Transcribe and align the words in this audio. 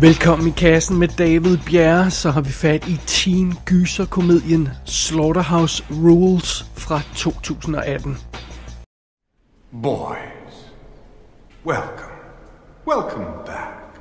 Velkommen 0.00 0.46
i 0.46 0.50
kassen 0.50 0.98
med 0.98 1.08
David 1.08 1.58
Bjerre, 1.66 2.10
så 2.10 2.30
har 2.30 2.40
vi 2.40 2.52
fat 2.52 2.88
i 2.88 2.96
teen 3.06 3.54
gyserkomedien 3.66 4.68
Slaughterhouse 4.84 5.84
Rules 5.90 6.66
fra 6.76 7.00
2018. 7.16 8.16
Boys, 9.82 10.54
welcome. 11.66 12.16
Welcome 12.86 13.26
back. 13.46 14.00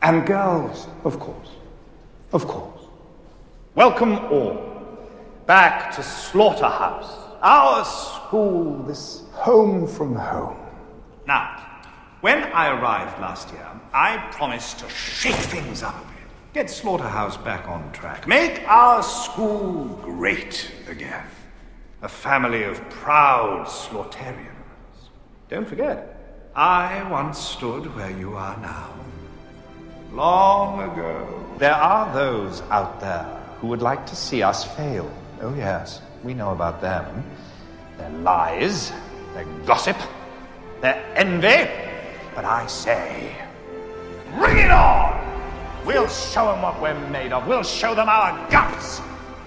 And 0.00 0.26
girls, 0.26 0.88
of 1.04 1.18
course. 1.18 1.50
Of 2.32 2.42
course. 2.46 2.82
Welcome 3.76 4.18
all 4.18 4.56
back 5.46 5.94
to 5.96 6.02
Slaughterhouse, 6.02 7.10
our 7.42 7.84
school, 7.84 8.84
this 8.88 9.22
home 9.32 9.88
from 9.88 10.16
home. 10.16 10.56
Now, 11.26 11.67
when 12.20 12.42
I 12.52 12.70
arrived 12.70 13.20
last 13.20 13.52
year, 13.52 13.66
I 13.92 14.16
promised 14.32 14.80
to 14.80 14.88
shake 14.88 15.34
things 15.34 15.82
up 15.82 15.94
a 15.94 16.06
bit, 16.08 16.26
get 16.52 16.70
Slaughterhouse 16.70 17.36
back 17.36 17.68
on 17.68 17.92
track, 17.92 18.26
make 18.26 18.62
our 18.68 19.02
school 19.02 19.84
great 20.02 20.70
again. 20.88 21.24
A 22.02 22.08
family 22.08 22.64
of 22.64 22.80
proud 22.90 23.66
Slaughtarians. 23.66 24.46
Don't 25.48 25.66
forget, 25.66 26.50
I 26.54 27.08
once 27.10 27.38
stood 27.38 27.94
where 27.94 28.10
you 28.10 28.34
are 28.34 28.56
now. 28.60 28.92
Long 30.12 30.80
ago. 30.90 31.44
There 31.58 31.74
are 31.74 32.12
those 32.14 32.62
out 32.70 33.00
there 33.00 33.24
who 33.60 33.66
would 33.68 33.82
like 33.82 34.06
to 34.06 34.16
see 34.16 34.42
us 34.42 34.64
fail. 34.76 35.10
Oh, 35.40 35.54
yes, 35.54 36.02
we 36.24 36.34
know 36.34 36.50
about 36.50 36.80
them. 36.80 37.24
Their 37.96 38.10
lies, 38.10 38.92
their 39.34 39.44
gossip, 39.66 39.96
their 40.80 41.04
envy. 41.16 41.87
But 42.38 42.46
I 42.46 42.68
say, 42.68 43.34
bring 44.38 44.58
it 44.58 44.70
on! 44.70 45.10
We'll 45.84 46.06
show 46.06 46.44
them 46.50 46.62
what 46.62 46.80
we're 46.80 47.10
made 47.10 47.32
of. 47.32 47.48
We'll 47.48 47.64
show 47.64 47.94
them 47.96 48.08
our 48.08 48.30
guts. 48.48 49.00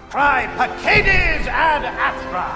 Cry 0.10 0.40
Pacades 0.58 1.48
ad 1.48 1.84
Astra, 2.10 2.48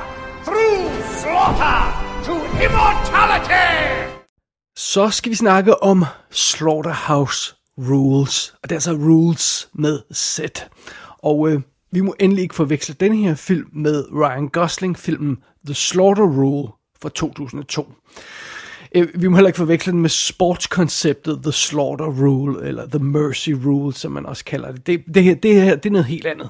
through 0.44 0.92
slaughter 1.22 1.80
to 2.26 2.34
immortality! 2.66 4.12
Så 4.76 5.10
skal 5.10 5.30
vi 5.30 5.36
snakke 5.36 5.84
om 5.84 6.06
Slaughterhouse 6.30 7.56
Rules, 7.78 8.56
og 8.64 8.70
det 8.70 8.72
er 8.72 8.76
altså 8.76 8.92
Rules 8.92 9.70
med 9.74 10.00
Z. 10.14 10.40
Og 11.24 11.50
øh, 11.50 11.62
vi 11.92 12.02
må 12.02 12.16
endelig 12.20 12.42
ikke 12.42 12.56
forveksle 12.56 12.96
den 13.00 13.16
her 13.16 13.36
film 13.36 13.70
med 13.74 14.06
Ryan 14.14 14.50
Gosling-filmen 14.50 15.38
The 15.66 15.74
Slaughter 15.74 16.24
Rule 16.24 16.72
fra 17.02 17.10
2002. 17.10 17.94
Øh, 18.96 19.08
vi 19.14 19.28
må 19.28 19.36
heller 19.36 19.48
ikke 19.48 19.58
forveksle 19.58 19.92
den 19.92 20.02
med 20.02 20.10
sportskonceptet 20.10 21.40
The 21.44 21.52
Slaughter 21.52 22.06
Rule, 22.06 22.68
eller 22.68 22.88
The 22.88 23.00
Mercy 23.00 23.50
Rule, 23.50 23.94
som 23.94 24.12
man 24.12 24.26
også 24.26 24.46
kalder 24.46 24.72
det. 24.72 24.88
Det, 24.88 25.04
det, 25.14 25.24
her, 25.24 25.36
det 25.36 25.62
her 25.62 25.76
det 25.76 25.90
er 25.90 25.94
noget 25.94 26.06
helt 26.06 26.26
andet. 26.26 26.50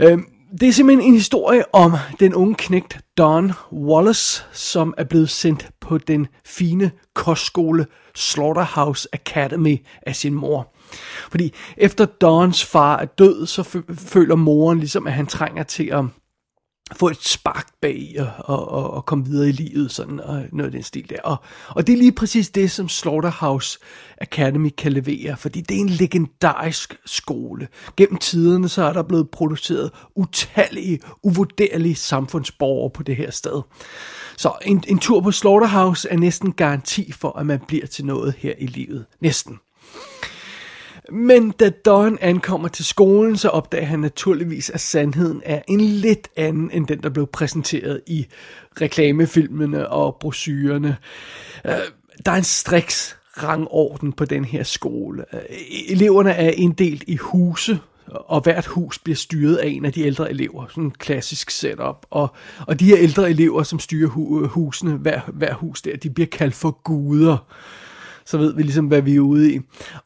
Øh, 0.00 0.18
det 0.60 0.68
er 0.68 0.72
simpelthen 0.72 1.08
en 1.08 1.14
historie 1.14 1.74
om 1.74 1.92
den 2.20 2.34
unge 2.34 2.54
knægt 2.54 2.98
Don 3.18 3.52
Wallace, 3.72 4.44
som 4.52 4.94
er 4.96 5.04
blevet 5.04 5.30
sendt 5.30 5.68
på 5.80 5.98
den 5.98 6.26
fine 6.44 6.90
kostskole 7.14 7.86
Slaughterhouse 8.14 9.08
Academy 9.12 9.78
af 10.02 10.16
sin 10.16 10.34
mor. 10.34 10.72
Fordi 11.30 11.52
efter 11.76 12.04
Dons 12.04 12.64
far 12.64 12.96
er 12.96 13.04
død, 13.04 13.46
så 13.46 13.82
føler 13.98 14.34
moren 14.34 14.78
ligesom, 14.78 15.06
at 15.06 15.12
han 15.12 15.26
trænger 15.26 15.62
til 15.62 15.84
at 15.84 16.04
få 16.92 17.08
et 17.08 17.22
spark 17.22 17.66
bag 17.80 18.14
og, 18.18 18.30
og, 18.38 18.68
og, 18.68 18.90
og 18.90 19.06
komme 19.06 19.24
videre 19.24 19.48
i 19.48 19.52
livet, 19.52 19.90
sådan 19.90 20.20
og 20.20 20.44
noget 20.52 20.66
af 20.66 20.72
den 20.72 20.82
stil 20.82 21.10
der. 21.10 21.20
Og, 21.22 21.36
og 21.68 21.86
det 21.86 21.92
er 21.92 21.96
lige 21.96 22.12
præcis 22.12 22.50
det, 22.50 22.70
som 22.70 22.88
Slaughterhouse 22.88 23.78
Academy 24.18 24.70
kan 24.78 24.92
levere, 24.92 25.36
fordi 25.36 25.60
det 25.60 25.76
er 25.76 25.80
en 25.80 25.88
legendarisk 25.88 26.96
skole. 27.06 27.68
Gennem 27.96 28.18
tiderne 28.18 28.68
så 28.68 28.82
er 28.82 28.92
der 28.92 29.02
blevet 29.02 29.30
produceret 29.30 29.90
utallige, 30.14 31.00
uvurderlige 31.22 31.94
samfundsborgere 31.94 32.90
på 32.90 33.02
det 33.02 33.16
her 33.16 33.30
sted. 33.30 33.62
Så 34.36 34.52
en, 34.62 34.84
en 34.88 34.98
tur 34.98 35.20
på 35.20 35.30
Slaughterhouse 35.30 36.08
er 36.08 36.16
næsten 36.16 36.52
garanti 36.52 37.12
for, 37.12 37.38
at 37.38 37.46
man 37.46 37.60
bliver 37.68 37.86
til 37.86 38.04
noget 38.04 38.34
her 38.38 38.54
i 38.58 38.66
livet. 38.66 39.04
Næsten. 39.20 39.58
Men 41.12 41.50
da 41.50 41.70
Don 41.70 42.18
ankommer 42.20 42.68
til 42.68 42.84
skolen, 42.84 43.36
så 43.36 43.48
opdager 43.48 43.84
han 43.84 43.98
naturligvis, 43.98 44.70
at 44.70 44.80
sandheden 44.80 45.42
er 45.44 45.62
en 45.68 45.80
lidt 45.80 46.28
anden, 46.36 46.70
end 46.70 46.86
den, 46.86 47.02
der 47.02 47.08
blev 47.08 47.26
præsenteret 47.26 48.00
i 48.06 48.26
reklamefilmene 48.80 49.88
og 49.88 50.16
brochurerne. 50.20 50.96
Øh, 51.64 51.72
der 52.26 52.32
er 52.32 52.36
en 52.36 52.44
striks 52.44 53.16
rangorden 53.42 54.12
på 54.12 54.24
den 54.24 54.44
her 54.44 54.62
skole. 54.62 55.24
Øh, 55.32 55.40
eleverne 55.88 56.30
er 56.30 56.50
inddelt 56.50 57.04
i 57.06 57.16
huse, 57.16 57.78
og 58.06 58.40
hvert 58.40 58.66
hus 58.66 58.98
bliver 58.98 59.16
styret 59.16 59.56
af 59.56 59.68
en 59.68 59.84
af 59.84 59.92
de 59.92 60.02
ældre 60.02 60.30
elever. 60.30 60.66
Sådan 60.68 60.84
en 60.84 60.90
klassisk 60.90 61.50
setup. 61.50 62.06
Og, 62.10 62.28
og 62.66 62.80
de 62.80 62.84
her 62.84 62.96
ældre 62.98 63.30
elever, 63.30 63.62
som 63.62 63.78
styrer 63.78 64.08
hu- 64.08 64.46
husene, 64.46 64.92
hver, 64.92 65.20
hver 65.32 65.54
hus 65.54 65.82
der, 65.82 65.96
de 65.96 66.10
bliver 66.10 66.26
kaldt 66.26 66.54
for 66.54 66.80
guder 66.84 67.36
så 68.26 68.38
ved 68.38 68.54
vi 68.54 68.62
ligesom, 68.62 68.86
hvad 68.86 69.02
vi 69.02 69.16
er 69.16 69.20
ude 69.20 69.54
i. 69.54 69.60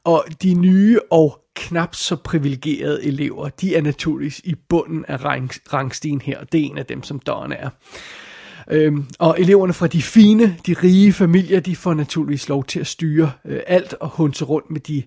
Og 0.04 0.24
de 0.42 0.54
nye 0.54 0.98
og 1.10 1.40
knap 1.54 1.94
så 1.94 2.16
privilegerede 2.16 3.04
elever, 3.04 3.48
de 3.48 3.76
er 3.76 3.82
naturligvis 3.82 4.40
i 4.44 4.54
bunden 4.68 5.04
af 5.08 5.24
rang, 5.24 5.50
rangstigen 5.72 6.20
her, 6.20 6.38
og 6.38 6.52
det 6.52 6.60
er 6.60 6.64
en 6.64 6.78
af 6.78 6.86
dem, 6.86 7.02
som 7.02 7.18
Don 7.18 7.52
er. 7.52 7.70
Øhm, 8.70 9.04
og 9.18 9.36
eleverne 9.38 9.72
fra 9.72 9.86
de 9.86 10.02
fine, 10.02 10.56
de 10.66 10.74
rige 10.82 11.12
familier, 11.12 11.60
de 11.60 11.76
får 11.76 11.94
naturligvis 11.94 12.48
lov 12.48 12.64
til 12.64 12.80
at 12.80 12.86
styre 12.86 13.32
øh, 13.44 13.60
alt 13.66 13.94
og 13.94 14.08
hunse 14.08 14.44
rundt 14.44 14.70
med 14.70 14.80
de, 14.80 15.02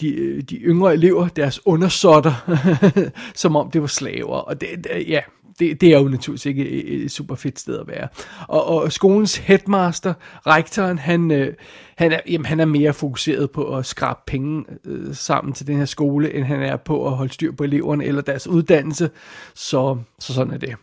de, 0.00 0.08
øh, 0.08 0.42
de 0.42 0.56
yngre 0.56 0.94
elever, 0.94 1.28
deres 1.28 1.66
undersåtter, 1.66 2.58
som 3.34 3.56
om 3.56 3.70
det 3.70 3.80
var 3.80 3.86
slaver. 3.86 4.36
Og 4.36 4.60
det, 4.60 4.68
det, 4.84 5.08
ja, 5.08 5.20
det, 5.58 5.80
det 5.80 5.94
er 5.94 5.98
jo 5.98 6.08
naturligvis 6.08 6.46
ikke 6.46 6.84
et 6.84 7.10
super 7.10 7.34
fedt 7.34 7.58
sted 7.58 7.78
at 7.78 7.88
være. 7.88 8.08
Og, 8.48 8.66
og 8.66 8.92
skolens 8.92 9.36
headmaster, 9.36 10.14
rektoren, 10.46 10.98
han, 10.98 11.30
øh, 11.30 11.54
han, 11.96 12.12
er, 12.12 12.20
jamen, 12.28 12.46
han 12.46 12.60
er 12.60 12.64
mere 12.64 12.92
fokuseret 12.92 13.50
på 13.50 13.76
at 13.76 13.86
skrabe 13.86 14.20
penge 14.26 14.64
øh, 14.84 15.14
sammen 15.14 15.54
til 15.54 15.66
den 15.66 15.76
her 15.76 15.84
skole, 15.84 16.34
end 16.34 16.44
han 16.44 16.62
er 16.62 16.76
på 16.76 17.06
at 17.06 17.12
holde 17.12 17.32
styr 17.32 17.52
på 17.52 17.64
eleverne 17.64 18.04
eller 18.04 18.22
deres 18.22 18.46
uddannelse. 18.48 19.10
Så, 19.54 19.98
så 20.18 20.34
sådan 20.34 20.52
er 20.52 20.58
det. 20.58 20.74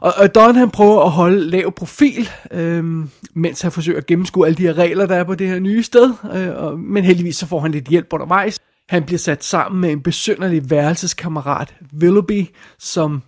Og, 0.00 0.12
og 0.16 0.34
Don 0.34 0.56
han 0.56 0.70
prøver 0.70 1.02
at 1.02 1.10
holde 1.10 1.50
lav 1.50 1.72
profil, 1.72 2.30
øh, 2.50 2.84
mens 3.34 3.60
han 3.60 3.72
forsøger 3.72 3.98
at 3.98 4.06
gennemskue 4.06 4.46
alle 4.46 4.56
de 4.56 4.62
her 4.62 4.78
regler, 4.78 5.06
der 5.06 5.16
er 5.16 5.24
på 5.24 5.34
det 5.34 5.48
her 5.48 5.58
nye 5.58 5.82
sted. 5.82 6.14
Øh, 6.34 6.64
og, 6.64 6.78
men 6.78 7.04
heldigvis 7.04 7.36
så 7.36 7.46
får 7.46 7.60
han 7.60 7.72
lidt 7.72 7.88
hjælp 7.88 8.12
undervejs. 8.12 8.60
Han 8.88 9.04
bliver 9.04 9.18
sat 9.18 9.44
sammen 9.44 9.80
med 9.80 9.90
en 9.90 10.00
besynderlig 10.00 10.70
værelseskammerat, 10.70 11.74
Willoughby, 12.00 12.46
som 12.78 13.22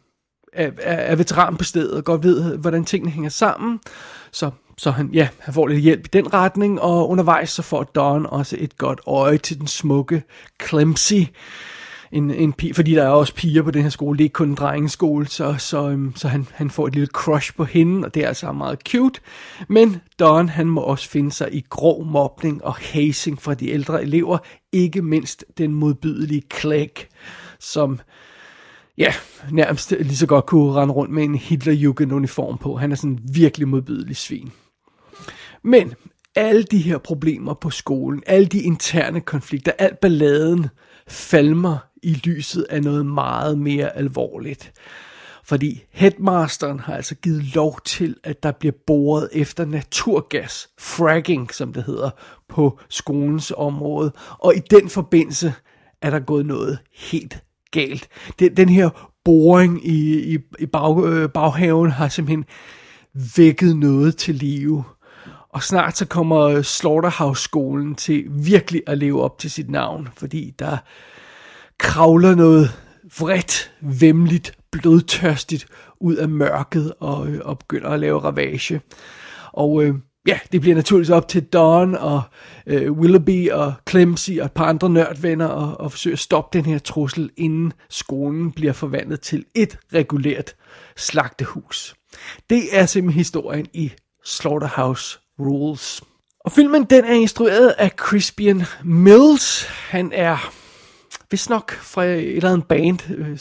er, 0.53 0.71
er 0.83 1.17
veteran 1.17 1.57
på 1.57 1.65
stedet 1.65 1.97
og 1.97 2.05
godt 2.05 2.23
ved, 2.23 2.57
hvordan 2.57 2.85
tingene 2.85 3.11
hænger 3.11 3.31
sammen. 3.31 3.81
Så, 4.33 4.51
så 4.79 4.91
han, 4.91 5.11
ja, 5.13 5.29
han 5.39 5.55
får 5.55 5.67
lidt 5.67 5.81
hjælp 5.81 6.05
i 6.05 6.09
den 6.13 6.35
retning, 6.35 6.81
og 6.81 7.09
undervejs 7.09 7.51
så 7.51 7.63
får 7.63 7.83
Don 7.83 8.27
også 8.27 8.57
et 8.59 8.79
godt 8.79 9.01
øje 9.07 9.39
til 9.39 9.59
den 9.59 9.67
smukke 9.67 10.23
Clemsy, 10.69 11.23
en, 12.13 12.31
en 12.31 12.53
pige, 12.53 12.75
fordi 12.75 12.95
der 12.95 13.03
er 13.03 13.09
også 13.09 13.35
piger 13.35 13.63
på 13.63 13.71
den 13.71 13.83
her 13.83 13.91
skole, 13.91 14.19
det 14.19 14.23
er 14.23 14.27
ikke 14.27 14.35
kun 14.35 14.49
en 14.49 14.55
drengeskole, 14.55 15.27
så, 15.27 15.55
så, 15.59 15.89
øhm, 15.89 16.13
så 16.17 16.29
han, 16.29 16.47
han 16.53 16.71
får 16.71 16.87
et 16.87 16.95
lille 16.95 17.07
crush 17.07 17.55
på 17.57 17.65
hende, 17.65 18.07
og 18.07 18.15
det 18.15 18.25
er 18.25 18.29
altså 18.29 18.53
meget 18.53 18.79
cute. 18.89 19.21
Men 19.69 20.01
Don, 20.19 20.49
han 20.49 20.67
må 20.67 20.81
også 20.81 21.09
finde 21.09 21.33
sig 21.33 21.55
i 21.55 21.65
grov 21.71 22.05
mobning 22.05 22.65
og 22.65 22.75
hazing 22.75 23.43
fra 23.43 23.55
de 23.55 23.69
ældre 23.71 24.03
elever, 24.03 24.39
ikke 24.73 25.03
mindst 25.03 25.45
den 25.59 25.75
modbydelige 25.75 26.43
Clegg, 26.55 27.07
som 27.61 28.01
ja, 28.99 29.15
nærmest 29.51 29.91
lige 29.91 30.17
så 30.17 30.27
godt 30.27 30.47
kunne 30.47 30.73
rende 30.73 30.95
rundt 30.95 31.13
med 31.13 31.25
en 31.25 31.35
Hitlerjugend-uniform 31.35 32.59
på. 32.59 32.77
Han 32.77 32.93
er 32.93 32.97
sådan 32.97 33.11
en 33.11 33.21
virkelig 33.35 33.69
modbydelig 33.69 34.17
svin. 34.17 34.53
Men 35.63 35.95
alle 36.35 36.63
de 36.63 36.79
her 36.79 36.99
problemer 36.99 37.55
på 37.55 37.71
skolen, 37.71 38.23
alle 38.27 38.47
de 38.47 38.61
interne 38.61 39.21
konflikter, 39.21 39.73
alt 39.79 40.01
balladen, 40.01 40.67
falmer 41.09 41.79
i 42.03 42.13
lyset 42.25 42.67
af 42.71 42.83
noget 42.83 43.07
meget 43.07 43.59
mere 43.59 43.97
alvorligt. 43.97 44.73
Fordi 45.45 45.85
headmasteren 45.91 46.81
har 46.81 46.95
altså 46.95 47.15
givet 47.15 47.55
lov 47.55 47.79
til, 47.85 48.17
at 48.25 48.43
der 48.43 48.53
bliver 48.53 48.75
boret 48.87 49.29
efter 49.33 49.65
naturgas, 49.65 50.69
fracking 50.79 51.55
som 51.55 51.73
det 51.73 51.85
hedder, 51.85 52.11
på 52.49 52.79
skolens 52.89 53.53
område. 53.57 54.13
Og 54.39 54.57
i 54.57 54.61
den 54.71 54.89
forbindelse 54.89 55.55
er 56.03 56.11
der 56.11 56.19
gået 56.19 56.47
noget 56.47 56.79
helt 56.97 57.43
galt. 57.71 58.09
Den, 58.39 58.57
den 58.57 58.69
her 58.69 59.11
boring 59.25 59.87
i, 59.87 60.35
i, 60.35 60.39
i 60.59 60.67
bag, 60.67 61.05
øh, 61.05 61.29
baghaven 61.31 61.91
har 61.91 62.09
simpelthen 62.09 62.45
vækket 63.37 63.77
noget 63.77 64.17
til 64.17 64.35
live. 64.35 64.85
Og 65.49 65.63
snart 65.63 65.97
så 65.97 66.07
kommer 66.07 66.63
Slaughterhouse-skolen 66.63 67.95
til 67.95 68.25
virkelig 68.29 68.83
at 68.87 68.99
leve 68.99 69.23
op 69.23 69.39
til 69.39 69.51
sit 69.51 69.71
navn, 69.71 70.09
fordi 70.17 70.55
der 70.59 70.77
kravler 71.79 72.35
noget 72.35 72.71
vredt, 73.19 73.73
vemmeligt, 73.81 74.59
blodtørstigt 74.71 75.67
ud 76.01 76.17
af 76.17 76.29
mørket 76.29 76.95
og, 77.01 77.29
øh, 77.29 77.41
og 77.45 77.59
begynder 77.59 77.89
at 77.89 78.01
lave 78.01 78.19
ravage. 78.19 78.81
Og 79.53 79.85
øh, 79.85 79.95
ja, 80.27 80.39
det 80.53 80.61
bliver 80.61 80.75
naturligvis 80.77 81.11
op 81.11 81.29
til 81.29 81.45
Don 81.45 81.95
og 81.95 82.23
øh, 82.67 82.93
Willoughby 82.93 83.51
og 83.51 83.75
Clemsy 83.89 84.31
og 84.41 84.47
et 84.47 84.53
par 84.53 84.65
andre 84.65 84.91
nørdvenner 84.91 85.49
at, 85.49 85.85
at 85.85 85.93
forsøge 85.93 86.13
at 86.13 86.19
stoppe 86.19 86.59
den 86.59 86.67
her 86.67 86.79
trussel, 86.79 87.31
inden 87.37 87.73
skolen 87.91 88.53
bliver 88.53 88.73
forvandlet 88.73 89.21
til 89.21 89.45
et 89.55 89.79
regulært 89.95 90.55
slagtehus. 90.97 91.95
Det 92.51 92.63
er 92.73 92.87
simpelthen 92.87 93.19
historien 93.19 93.67
i 93.73 93.93
Slaughterhouse 94.25 95.19
Rules. 95.41 96.03
Og 96.41 96.53
filmen 96.53 96.85
den 96.85 97.05
er 97.05 97.13
instrueret 97.13 97.69
af 97.69 97.91
Crispian 97.91 98.63
Mills. 98.85 99.65
Han 99.67 100.13
er 100.15 100.53
vist 101.31 101.51
nok 101.51 101.73
fra 101.73 102.05
et 102.05 102.37
eller 102.37 102.53
andet 102.53 102.69
band, 102.69 103.11
øh, 103.11 103.39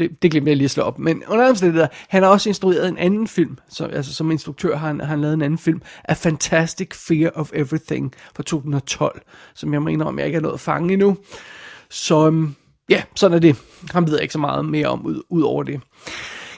det, 0.00 0.22
det 0.22 0.30
glemte 0.30 0.48
jeg 0.48 0.56
lige 0.56 0.64
at 0.64 0.70
slå 0.70 0.82
op. 0.82 0.98
Men 0.98 1.22
under 1.28 1.48
omstændigheder, 1.48 1.88
han 2.08 2.22
har 2.22 2.30
også 2.30 2.48
instrueret 2.48 2.88
en 2.88 2.98
anden 2.98 3.28
film. 3.28 3.58
Så, 3.68 3.84
altså 3.84 4.14
som 4.14 4.30
instruktør 4.30 4.76
har 4.76 4.86
han, 4.86 5.00
har 5.00 5.06
han 5.06 5.20
lavet 5.20 5.34
en 5.34 5.42
anden 5.42 5.58
film. 5.58 5.82
A 6.04 6.12
Fantastic 6.12 6.94
Fear 6.94 7.30
of 7.34 7.50
Everything 7.54 8.14
fra 8.36 8.42
2012. 8.42 9.22
Som 9.54 9.72
jeg 9.72 9.82
må 9.82 9.88
indrømme, 9.88 10.20
jeg 10.20 10.26
ikke 10.26 10.36
har 10.36 10.42
nået 10.42 10.54
at 10.54 10.60
fange 10.60 10.92
endnu. 10.92 11.16
Så 11.90 12.26
øhm, 12.26 12.54
ja, 12.88 13.02
sådan 13.14 13.34
er 13.34 13.40
det. 13.40 13.56
Han 13.90 14.06
ved 14.06 14.14
jeg 14.14 14.22
ikke 14.22 14.32
så 14.32 14.38
meget 14.38 14.64
mere 14.64 14.86
om 14.86 15.06
ud, 15.06 15.22
ud 15.30 15.42
over 15.42 15.62
det. 15.62 15.80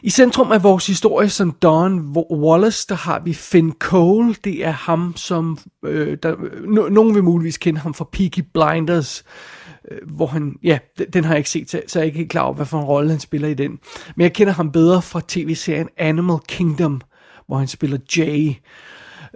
I 0.03 0.11
centrum 0.11 0.53
af 0.53 0.63
vores 0.63 0.87
historie 0.87 1.29
som 1.29 1.51
Don 1.51 2.17
Wallace, 2.31 2.87
der 2.89 2.95
har 2.95 3.21
vi 3.21 3.35
Finn 3.35 3.73
Cole. 3.79 4.35
Det 4.45 4.67
er 4.67 4.71
ham, 4.71 5.17
som... 5.17 5.59
Øh, 5.85 6.19
der, 6.23 6.35
øh, 6.43 6.65
no, 6.65 6.89
nogen 6.89 7.15
vil 7.15 7.25
muligvis 7.25 7.59
kende 7.59 7.81
ham 7.81 7.95
fra 7.95 8.09
Peaky 8.13 8.41
Blinders 8.55 9.19
øh, 9.19 9.62
Øh, 9.91 9.99
hvor 10.07 10.27
han, 10.27 10.59
ja, 10.63 10.79
den, 11.13 11.25
har 11.25 11.33
jeg 11.33 11.39
ikke 11.39 11.51
set, 11.51 11.71
så, 11.71 11.83
jeg 11.95 12.01
er 12.01 12.03
ikke 12.03 12.19
helt 12.19 12.31
klar 12.31 12.43
over, 12.43 12.55
hvad 12.55 12.67
for 12.67 12.79
en 12.79 12.85
rolle 12.85 13.11
han 13.11 13.21
spiller 13.21 13.49
i 13.49 13.55
den. 13.55 13.79
Men 14.17 14.23
jeg 14.23 14.33
kender 14.33 14.53
ham 14.53 14.73
bedre 14.73 15.03
fra 15.03 15.21
tv-serien 15.29 15.89
Animal 15.97 16.39
Kingdom, 16.49 17.01
hvor 17.47 17.57
han 17.57 17.69
spiller 17.69 17.99
Jay, 18.17 18.55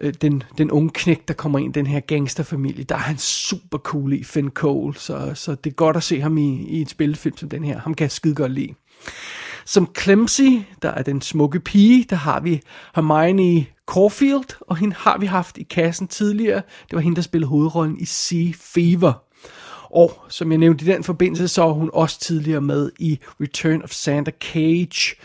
øh, 0.01 0.15
den, 0.21 0.43
den 0.59 0.71
unge 0.71 0.91
knæk, 0.91 1.29
der 1.29 1.35
kommer 1.35 1.59
ind 1.59 1.77
i 1.77 1.79
den 1.79 1.87
her 1.87 2.01
gangsterfamilie. 2.01 2.85
Der 2.85 2.95
er 2.95 2.99
han 2.99 3.19
super 3.19 3.79
cool 3.79 4.13
i, 4.13 4.25
Finn 4.25 4.51
Cole, 4.51 4.95
så, 4.95 5.31
så 5.35 5.55
det 5.55 5.71
er 5.71 5.75
godt 5.75 5.97
at 5.97 6.03
se 6.03 6.21
ham 6.21 6.39
i, 6.39 6.67
i 6.69 6.81
et 6.81 6.91
spillefilm 6.91 7.37
som 7.37 7.49
den 7.49 7.65
her. 7.65 7.79
Ham 7.79 7.95
kan 7.95 8.05
jeg 8.05 8.13
skide 8.13 8.35
godt 8.35 8.53
lide. 8.53 8.75
Som 9.65 9.89
Clemsy, 9.99 10.51
der 10.83 10.91
er 10.91 11.03
den 11.03 11.23
smukke 11.23 11.61
pige, 11.61 12.07
der 12.11 12.17
har 12.17 12.41
vi 12.41 12.61
Hermione 12.95 13.67
Caulfield, 13.87 14.61
og 14.61 14.77
hende 14.77 14.97
har 14.99 15.19
vi 15.19 15.27
haft 15.27 15.59
i 15.59 15.63
kassen 15.63 16.09
tidligere. 16.09 16.63
Det 16.91 16.93
var 16.93 17.01
hende, 17.01 17.17
der 17.17 17.23
spillede 17.23 17.49
hovedrollen 17.49 17.99
i 17.99 18.05
Sea 18.05 18.53
Fever. 18.55 19.26
Og 19.97 20.13
som 20.29 20.51
jeg 20.51 20.59
nævnte 20.59 20.85
i 20.85 20.89
den 20.89 21.05
forbindelse, 21.05 21.49
så 21.49 21.63
var 21.63 21.73
hun 21.73 21.91
også 21.93 22.21
tidligere 22.21 22.61
med 22.61 22.91
i 22.99 23.19
Return 23.41 23.83
of 23.83 23.91
Santa 23.91 24.31
Cage, 24.41 25.17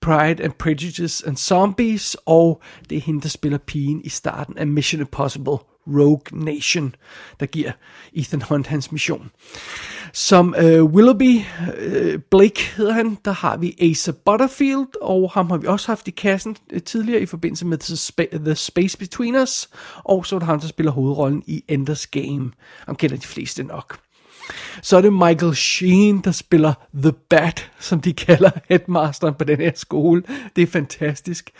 Pride 0.00 0.44
and 0.44 0.52
Prejudice 0.52 1.26
and 1.26 1.36
Zombies, 1.36 2.16
og 2.26 2.62
det 2.90 2.98
er 2.98 3.02
hende, 3.02 3.20
der 3.20 3.28
spiller 3.28 3.58
pigen 3.58 4.00
i 4.04 4.08
starten 4.08 4.58
af 4.58 4.66
Mission 4.66 5.00
Impossible 5.00 5.58
Rogue 5.86 6.44
Nation, 6.44 6.94
der 7.40 7.46
giver 7.46 7.72
Ethan 8.12 8.42
Hunt 8.42 8.66
hans 8.66 8.92
mission. 8.92 9.30
Som 10.12 10.54
øh, 10.58 10.84
Willoughby 10.84 11.40
øh, 11.78 12.18
Blake 12.30 12.62
hedder 12.76 12.92
han, 12.92 13.18
der 13.24 13.32
har 13.32 13.56
vi 13.56 13.76
Asa 13.80 14.12
Butterfield, 14.24 15.02
og 15.02 15.30
ham 15.30 15.50
har 15.50 15.56
vi 15.56 15.66
også 15.66 15.86
haft 15.86 16.08
i 16.08 16.10
kassen 16.10 16.56
øh, 16.72 16.82
tidligere 16.82 17.20
i 17.20 17.26
forbindelse 17.26 17.66
med 17.66 17.78
The, 17.78 18.38
The 18.44 18.54
Space 18.54 18.98
Between 18.98 19.36
Us, 19.36 19.68
og 19.94 20.26
så 20.26 20.34
er 20.34 20.38
det 20.38 20.46
ham, 20.46 20.60
der 20.60 20.68
spiller 20.68 20.92
hovedrollen 20.92 21.42
i 21.46 21.64
Enders 21.68 22.06
Game. 22.06 22.50
Ham 22.86 22.96
kender 22.96 23.16
de 23.16 23.26
fleste 23.26 23.62
nok. 23.62 24.00
Så 24.82 24.96
er 24.96 25.00
det 25.00 25.12
Michael 25.12 25.54
Sheen, 25.54 26.20
der 26.20 26.32
spiller 26.32 26.72
The 27.02 27.12
Bat, 27.30 27.70
som 27.78 28.00
de 28.00 28.12
kalder 28.12 28.50
headmasteren 28.68 29.34
på 29.34 29.44
den 29.44 29.56
her 29.56 29.72
skole. 29.74 30.22
Det 30.56 30.62
er 30.62 30.66
fantastisk. 30.66 31.50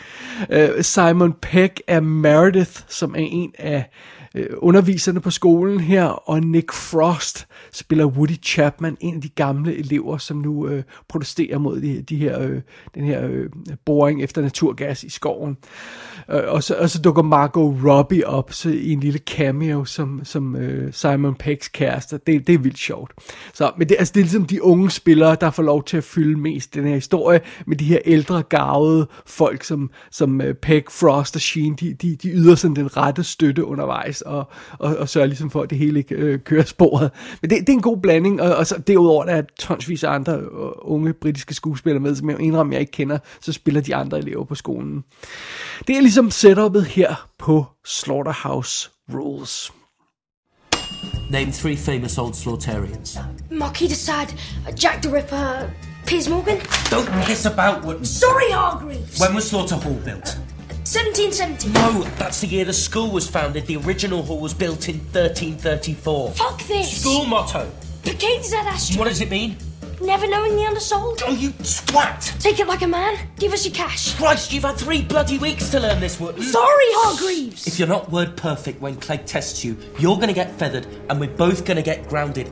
Øh, 0.49 0.83
Simon 0.83 1.33
Peck 1.33 1.81
er 1.87 1.99
Meredith, 1.99 2.81
som 2.87 3.15
er 3.15 3.19
en 3.19 3.53
af 3.59 3.89
øh, 4.35 4.47
underviserne 4.57 5.19
på 5.19 5.29
skolen 5.29 5.79
her, 5.79 6.05
og 6.05 6.41
Nick 6.41 6.73
Frost 6.73 7.47
spiller 7.71 8.05
Woody 8.05 8.43
Chapman, 8.43 8.97
en 8.99 9.15
af 9.15 9.21
de 9.21 9.29
gamle 9.29 9.77
elever, 9.77 10.17
som 10.17 10.37
nu 10.37 10.67
øh, 10.67 10.83
protesterer 11.09 11.57
mod 11.57 11.81
de, 11.81 12.01
de 12.01 12.15
her, 12.15 12.41
øh, 12.41 12.61
den 12.95 13.03
her 13.05 13.27
øh, 13.27 13.49
boring 13.85 14.23
efter 14.23 14.41
naturgas 14.41 15.03
i 15.03 15.09
skoven. 15.09 15.57
Øh, 16.31 16.41
og, 16.47 16.63
så, 16.63 16.75
og 16.75 16.89
så 16.89 17.01
dukker 17.01 17.21
Margot 17.21 17.75
Robbie 17.85 18.27
op 18.27 18.53
så, 18.53 18.69
i 18.69 18.91
en 18.91 18.99
lille 18.99 19.19
cameo 19.19 19.85
som, 19.85 20.21
som 20.23 20.55
øh, 20.55 20.93
Simon 20.93 21.35
Peggs 21.35 21.67
kæreste. 21.67 22.19
Det, 22.27 22.47
det 22.47 22.55
er 22.55 22.59
vildt 22.59 22.77
sjovt. 22.77 23.11
Så, 23.53 23.71
men 23.77 23.89
det, 23.89 23.95
altså, 23.99 24.11
det 24.13 24.19
er 24.19 24.23
ligesom 24.23 24.45
de 24.45 24.63
unge 24.63 24.91
spillere, 24.91 25.37
der 25.41 25.51
får 25.51 25.63
lov 25.63 25.83
til 25.83 25.97
at 25.97 26.03
fylde 26.03 26.39
mest 26.39 26.73
den 26.73 26.83
her 26.83 26.95
historie, 26.95 27.41
med 27.65 27.77
de 27.77 27.85
her 27.85 27.99
ældre, 28.05 28.43
gavede 28.43 29.07
folk, 29.25 29.63
som, 29.63 29.89
som 30.11 30.41
øh, 30.41 30.55
Peg, 30.55 30.83
Frost 30.89 31.35
og 31.35 31.41
Sheen, 31.41 31.75
de, 31.75 31.93
de, 31.93 32.15
de 32.15 32.29
yder 32.29 32.55
sådan 32.55 32.75
den 32.75 32.97
rette 32.97 33.23
støtte 33.23 33.65
undervejs, 33.65 34.20
og, 34.21 34.49
og, 34.79 34.97
og 34.97 35.09
sørger 35.09 35.27
ligesom 35.27 35.49
for, 35.49 35.61
at 35.61 35.69
det 35.69 35.77
hele 35.77 35.99
ikke 35.99 36.15
øh, 36.15 36.39
kører 36.39 36.63
sporet. 36.63 37.11
Men 37.41 37.49
det, 37.49 37.59
det 37.59 37.69
er 37.69 37.73
en 37.73 37.81
god 37.81 37.97
blanding, 37.97 38.41
og, 38.41 38.55
og 38.55 38.67
så 38.67 38.81
derudover 38.87 39.25
der 39.25 39.31
er 39.31 39.41
tonsvis 39.59 40.03
af 40.03 40.11
andre 40.11 40.33
øh, 40.33 40.47
unge 40.81 41.13
britiske 41.13 41.53
skuespillere 41.53 42.01
med, 42.01 42.15
som 42.15 42.29
jeg 42.29 42.39
indrømmer, 42.39 42.73
jeg 42.73 42.81
ikke 42.81 42.91
kender, 42.91 43.17
så 43.41 43.53
spiller 43.53 43.81
de 43.81 43.95
andre 43.95 44.17
elever 44.17 44.43
på 44.45 44.55
skolen. 44.55 45.03
Det 45.87 45.97
er 45.97 46.01
ligesom 46.01 46.31
setupet 46.31 46.85
her 46.85 47.27
på 47.39 47.65
Slaughterhouse 47.85 48.89
Rules. 49.13 49.71
Name 51.31 51.51
three 51.51 51.77
famous 51.77 52.17
old 52.17 52.33
slaughtarians. 52.33 53.17
Marquis 53.51 53.89
de 53.89 53.95
Sade, 53.95 54.37
Jack 54.83 55.01
the 55.01 55.15
Ripper, 55.15 55.69
Piers 56.05 56.29
Morgan. 56.29 56.57
Don't 56.91 57.25
piss 57.25 57.45
about, 57.45 57.85
Wooden. 57.85 58.05
Sorry, 58.05 58.51
Hargreaves. 58.51 59.19
When 59.21 59.35
was 59.35 59.43
Slaughter 59.43 59.75
Hall 59.75 59.99
built? 60.05 60.50
1770. 60.93 61.69
No, 61.69 62.03
that's 62.17 62.41
the 62.41 62.47
year 62.47 62.65
the 62.65 62.73
school 62.73 63.11
was 63.11 63.25
founded. 63.25 63.65
The 63.65 63.77
original 63.77 64.23
hall 64.23 64.41
was 64.41 64.53
built 64.53 64.89
in 64.89 64.97
1334. 64.97 66.31
Fuck 66.31 66.61
this. 66.63 66.99
School 66.99 67.25
motto. 67.25 67.71
The 68.03 68.11
Picades 68.11 68.51
Ad 68.51 68.67
Astra. 68.67 68.99
What 68.99 69.07
does 69.07 69.21
it 69.21 69.29
mean? 69.29 69.55
Never 70.01 70.27
knowing 70.27 70.57
the 70.57 70.65
undersold. 70.65 71.21
Oh, 71.25 71.33
you 71.33 71.51
twat! 71.51 72.37
Take 72.41 72.59
it 72.59 72.67
like 72.67 72.81
a 72.81 72.87
man. 72.87 73.17
Give 73.37 73.53
us 73.53 73.65
your 73.65 73.73
cash. 73.73 74.15
Christ, 74.15 74.51
you've 74.51 74.65
had 74.65 74.75
three 74.75 75.01
bloody 75.01 75.37
weeks 75.37 75.69
to 75.69 75.79
learn 75.79 76.01
this, 76.01 76.19
word. 76.19 76.41
Sorry, 76.41 76.85
Hargreaves. 76.89 77.67
If 77.67 77.79
you're 77.79 77.87
not 77.87 78.11
word 78.11 78.35
perfect 78.35 78.81
when 78.81 78.97
Clegg 78.97 79.25
tests 79.25 79.63
you, 79.63 79.77
you're 79.97 80.17
going 80.17 80.27
to 80.27 80.33
get 80.33 80.51
feathered 80.59 80.87
and 81.09 81.21
we're 81.21 81.29
both 81.29 81.63
going 81.63 81.77
to 81.77 81.83
get 81.83 82.09
grounded. 82.09 82.51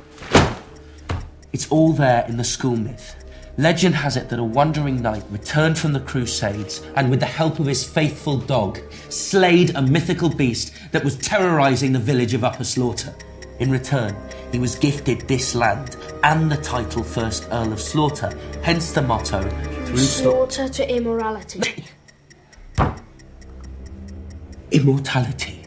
It's 1.52 1.70
all 1.70 1.92
there 1.92 2.26
in 2.30 2.38
the 2.38 2.46
school 2.46 2.78
myth. 2.78 3.16
Legend 3.60 3.94
has 3.94 4.16
it 4.16 4.30
that 4.30 4.40
a 4.40 4.44
wandering 4.44 5.02
knight 5.02 5.26
returned 5.30 5.78
from 5.78 5.92
the 5.92 6.00
Crusades 6.00 6.82
and, 6.96 7.10
with 7.10 7.20
the 7.20 7.26
help 7.26 7.60
of 7.60 7.66
his 7.66 7.84
faithful 7.84 8.38
dog, 8.38 8.80
slayed 9.10 9.76
a 9.76 9.82
mythical 9.82 10.30
beast 10.30 10.72
that 10.94 11.04
was 11.04 11.18
terrorizing 11.18 11.92
the 11.92 12.00
village 12.00 12.34
of 12.34 12.46
Upper 12.46 12.64
Slaughter. 12.64 13.14
In 13.60 13.70
return, 13.70 14.16
he 14.54 14.60
was 14.60 14.76
gifted 14.76 15.28
this 15.28 15.56
land 15.56 15.98
and 16.24 16.50
the 16.50 16.56
title 16.56 17.04
First 17.04 17.50
Earl 17.52 17.74
of 17.74 17.82
Slaughter, 17.82 18.32
hence 18.62 18.94
the 18.94 19.02
motto 19.02 19.42
Through 19.88 19.98
Slaughter. 19.98 20.70
To 20.70 20.96
immorality. 20.96 21.84
Immortality. 24.72 25.59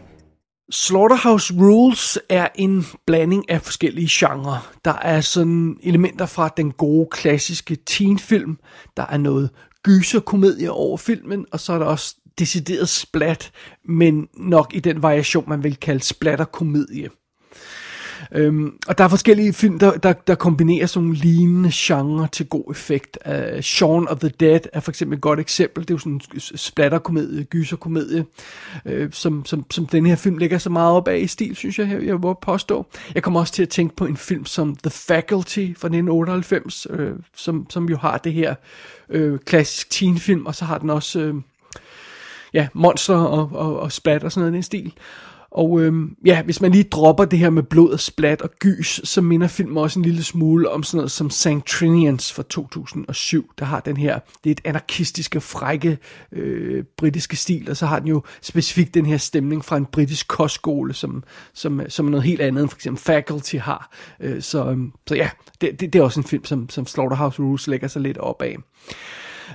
Slaughterhouse 0.73 1.55
Rules 1.55 2.19
er 2.29 2.49
en 2.55 2.87
blanding 3.07 3.50
af 3.50 3.62
forskellige 3.62 4.09
genrer. 4.11 4.73
Der 4.85 4.93
er 4.93 5.21
sådan 5.21 5.76
elementer 5.83 6.26
fra 6.26 6.50
den 6.57 6.73
gode 6.73 7.09
klassiske 7.11 7.76
teenfilm. 7.87 8.59
Der 8.97 9.07
er 9.07 9.17
noget 9.17 9.50
gyserkomedie 9.83 10.71
over 10.71 10.97
filmen, 10.97 11.47
og 11.52 11.61
så 11.61 11.73
er 11.73 11.79
der 11.79 11.87
også 11.87 12.17
decideret 12.38 12.88
splat, 12.88 13.52
men 13.85 14.29
nok 14.37 14.75
i 14.75 14.81
den 14.81 15.02
variation, 15.02 15.45
man 15.49 15.62
vil 15.62 15.76
kalde 15.76 16.05
splatterkomedie. 16.05 17.09
Øhm, 18.33 18.79
og 18.88 18.99
der 18.99 19.05
er 19.05 19.09
forskellige 19.09 19.52
film, 19.52 19.79
der, 19.79 19.93
der, 19.93 20.12
der 20.12 20.35
kombinerer 20.35 20.87
sådan 20.87 21.05
nogle 21.05 21.19
lignende 21.19 21.71
genre 21.73 22.29
til 22.33 22.47
god 22.47 22.71
effekt. 22.71 23.19
Uh, 23.26 23.61
Shaun 23.61 24.09
of 24.09 24.19
the 24.19 24.29
Dead 24.29 24.61
er 24.73 24.81
for 24.81 24.91
eksempel 24.91 25.17
et 25.17 25.23
godt 25.23 25.41
eksempel. 25.41 25.83
Det 25.83 25.91
er 25.91 25.95
jo 25.95 25.99
sådan 25.99 26.21
en 26.35 26.41
splatterkomedie, 26.41 27.45
gyserkomedie, 27.45 28.25
øh, 28.87 29.09
som, 29.12 29.45
som, 29.45 29.67
som 29.71 29.87
den 29.87 30.07
her 30.07 30.17
film 30.17 30.38
ligger 30.38 30.59
så 30.59 30.71
meget 30.71 30.97
op 30.97 31.09
af 31.09 31.19
i 31.19 31.26
stil, 31.26 31.57
synes 31.57 31.79
jeg, 31.79 31.91
jeg, 31.91 32.07
jeg 32.07 32.17
må 32.17 32.38
påstå. 32.43 32.87
Jeg 33.14 33.23
kommer 33.23 33.41
også 33.41 33.52
til 33.52 33.62
at 33.62 33.69
tænke 33.69 33.97
på 33.97 34.07
en 34.07 34.17
film 34.17 34.47
som 34.47 34.76
The 34.76 34.91
Faculty 34.91 35.67
fra 35.76 35.88
1998, 35.88 36.87
øh, 36.91 37.12
som, 37.37 37.67
som 37.71 37.88
jo 37.88 37.97
har 37.97 38.19
det 38.19 38.33
her 38.33 38.55
øh, 39.09 39.38
klassisk 39.38 39.91
teenfilm, 39.91 40.47
og 40.47 40.55
så 40.55 40.64
har 40.64 40.79
den 40.79 40.91
også... 40.91 41.21
Øh, 41.21 41.35
ja, 42.55 42.69
monster 42.73 43.14
og, 43.14 43.50
og, 43.52 43.81
og 43.81 43.93
splat 43.93 44.25
og 44.25 44.33
sådan 44.33 44.41
noget 44.41 44.52
i 44.52 44.55
den 44.55 44.62
stil. 44.62 44.93
Og 45.54 45.80
øhm, 45.80 46.16
ja, 46.25 46.42
hvis 46.42 46.61
man 46.61 46.71
lige 46.71 46.85
dropper 46.85 47.25
det 47.25 47.38
her 47.38 47.50
med 47.50 47.62
blod 47.62 47.90
og 47.90 48.00
splat 48.00 48.42
og 48.42 48.50
gys, 48.59 49.00
så 49.04 49.21
minder 49.21 49.49
filmen 49.49 49.76
også 49.76 49.99
en 49.99 50.04
lille 50.04 50.23
smule 50.23 50.71
om 50.71 50.82
sådan 50.82 50.97
noget 50.97 51.11
som 51.11 51.30
St. 51.30 51.66
Trinians 51.66 52.32
fra 52.32 52.42
2007, 52.42 53.50
der 53.59 53.64
har 53.64 53.80
den 53.80 53.97
her, 53.97 54.18
det 54.44 54.50
er 54.50 54.54
et 54.54 54.61
anarkistiske, 54.64 55.40
frække 55.40 55.99
øh, 56.32 56.85
britiske 56.97 57.37
stil, 57.37 57.71
og 57.71 57.76
så 57.76 57.87
har 57.87 57.99
den 57.99 58.09
jo 58.09 58.23
specifikt 58.42 58.94
den 58.94 59.06
her 59.06 59.16
stemning 59.16 59.64
fra 59.64 59.76
en 59.76 59.87
britisk 59.87 60.28
kostskole, 60.28 60.94
som, 60.94 61.25
som, 61.54 61.80
som 61.88 62.06
er 62.06 62.11
noget 62.11 62.25
helt 62.25 62.40
andet 62.40 62.62
end 62.62 62.71
for 62.71 62.76
eksempel 62.76 63.02
Faculty 63.02 63.56
har. 63.56 63.92
Øh, 64.21 64.42
så, 64.42 64.71
øhm, 64.71 64.92
så 65.06 65.14
ja, 65.14 65.30
det, 65.61 65.80
det, 65.80 65.92
det 65.92 65.99
er 65.99 66.02
også 66.02 66.21
en 66.21 66.26
film, 66.26 66.44
som, 66.44 66.68
som 66.68 66.87
Slaughterhouse 66.87 67.42
Rules 67.42 67.66
lægger 67.66 67.88
sig 67.88 68.02
lidt 68.02 68.18
op 68.18 68.42
af. 68.42 68.56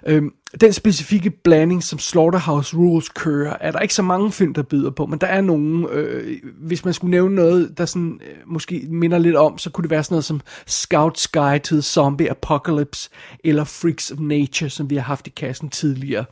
Øhm, 0.06 0.34
den 0.62 0.74
specifikke 0.74 1.30
blanding, 1.30 1.84
som 1.84 2.00
Slaughterhouse 2.00 2.78
Rules 2.78 3.10
kører, 3.10 3.58
er 3.62 3.72
der 3.72 3.80
ikke 3.80 3.94
så 3.94 4.02
mange 4.02 4.32
film, 4.32 4.54
der 4.54 4.64
byder 4.64 4.90
på, 4.90 5.06
men 5.06 5.20
der 5.20 5.28
er 5.28 5.42
nogen, 5.42 5.86
øh, 5.92 6.38
hvis 6.58 6.86
man 6.86 6.94
skulle 6.94 7.12
nævne 7.12 7.36
noget, 7.36 7.78
der 7.78 7.86
sådan, 7.86 8.20
øh, 8.30 8.36
måske 8.46 8.88
minder 8.90 9.18
lidt 9.18 9.36
om, 9.36 9.58
så 9.58 9.70
kunne 9.70 9.84
det 9.84 9.92
være 9.92 10.04
sådan 10.04 10.14
noget 10.14 10.26
som 10.26 10.42
Scout's 10.70 11.26
Guide 11.34 11.60
to 11.60 11.76
the 11.76 11.82
Zombie 11.82 12.30
Apocalypse, 12.30 13.10
eller 13.44 13.64
Freaks 13.64 14.12
of 14.12 14.20
Nature, 14.20 14.70
som 14.70 14.90
vi 14.90 14.96
har 14.96 15.04
haft 15.04 15.28
i 15.28 15.30
kassen 15.30 15.70
tidligere. 15.70 16.26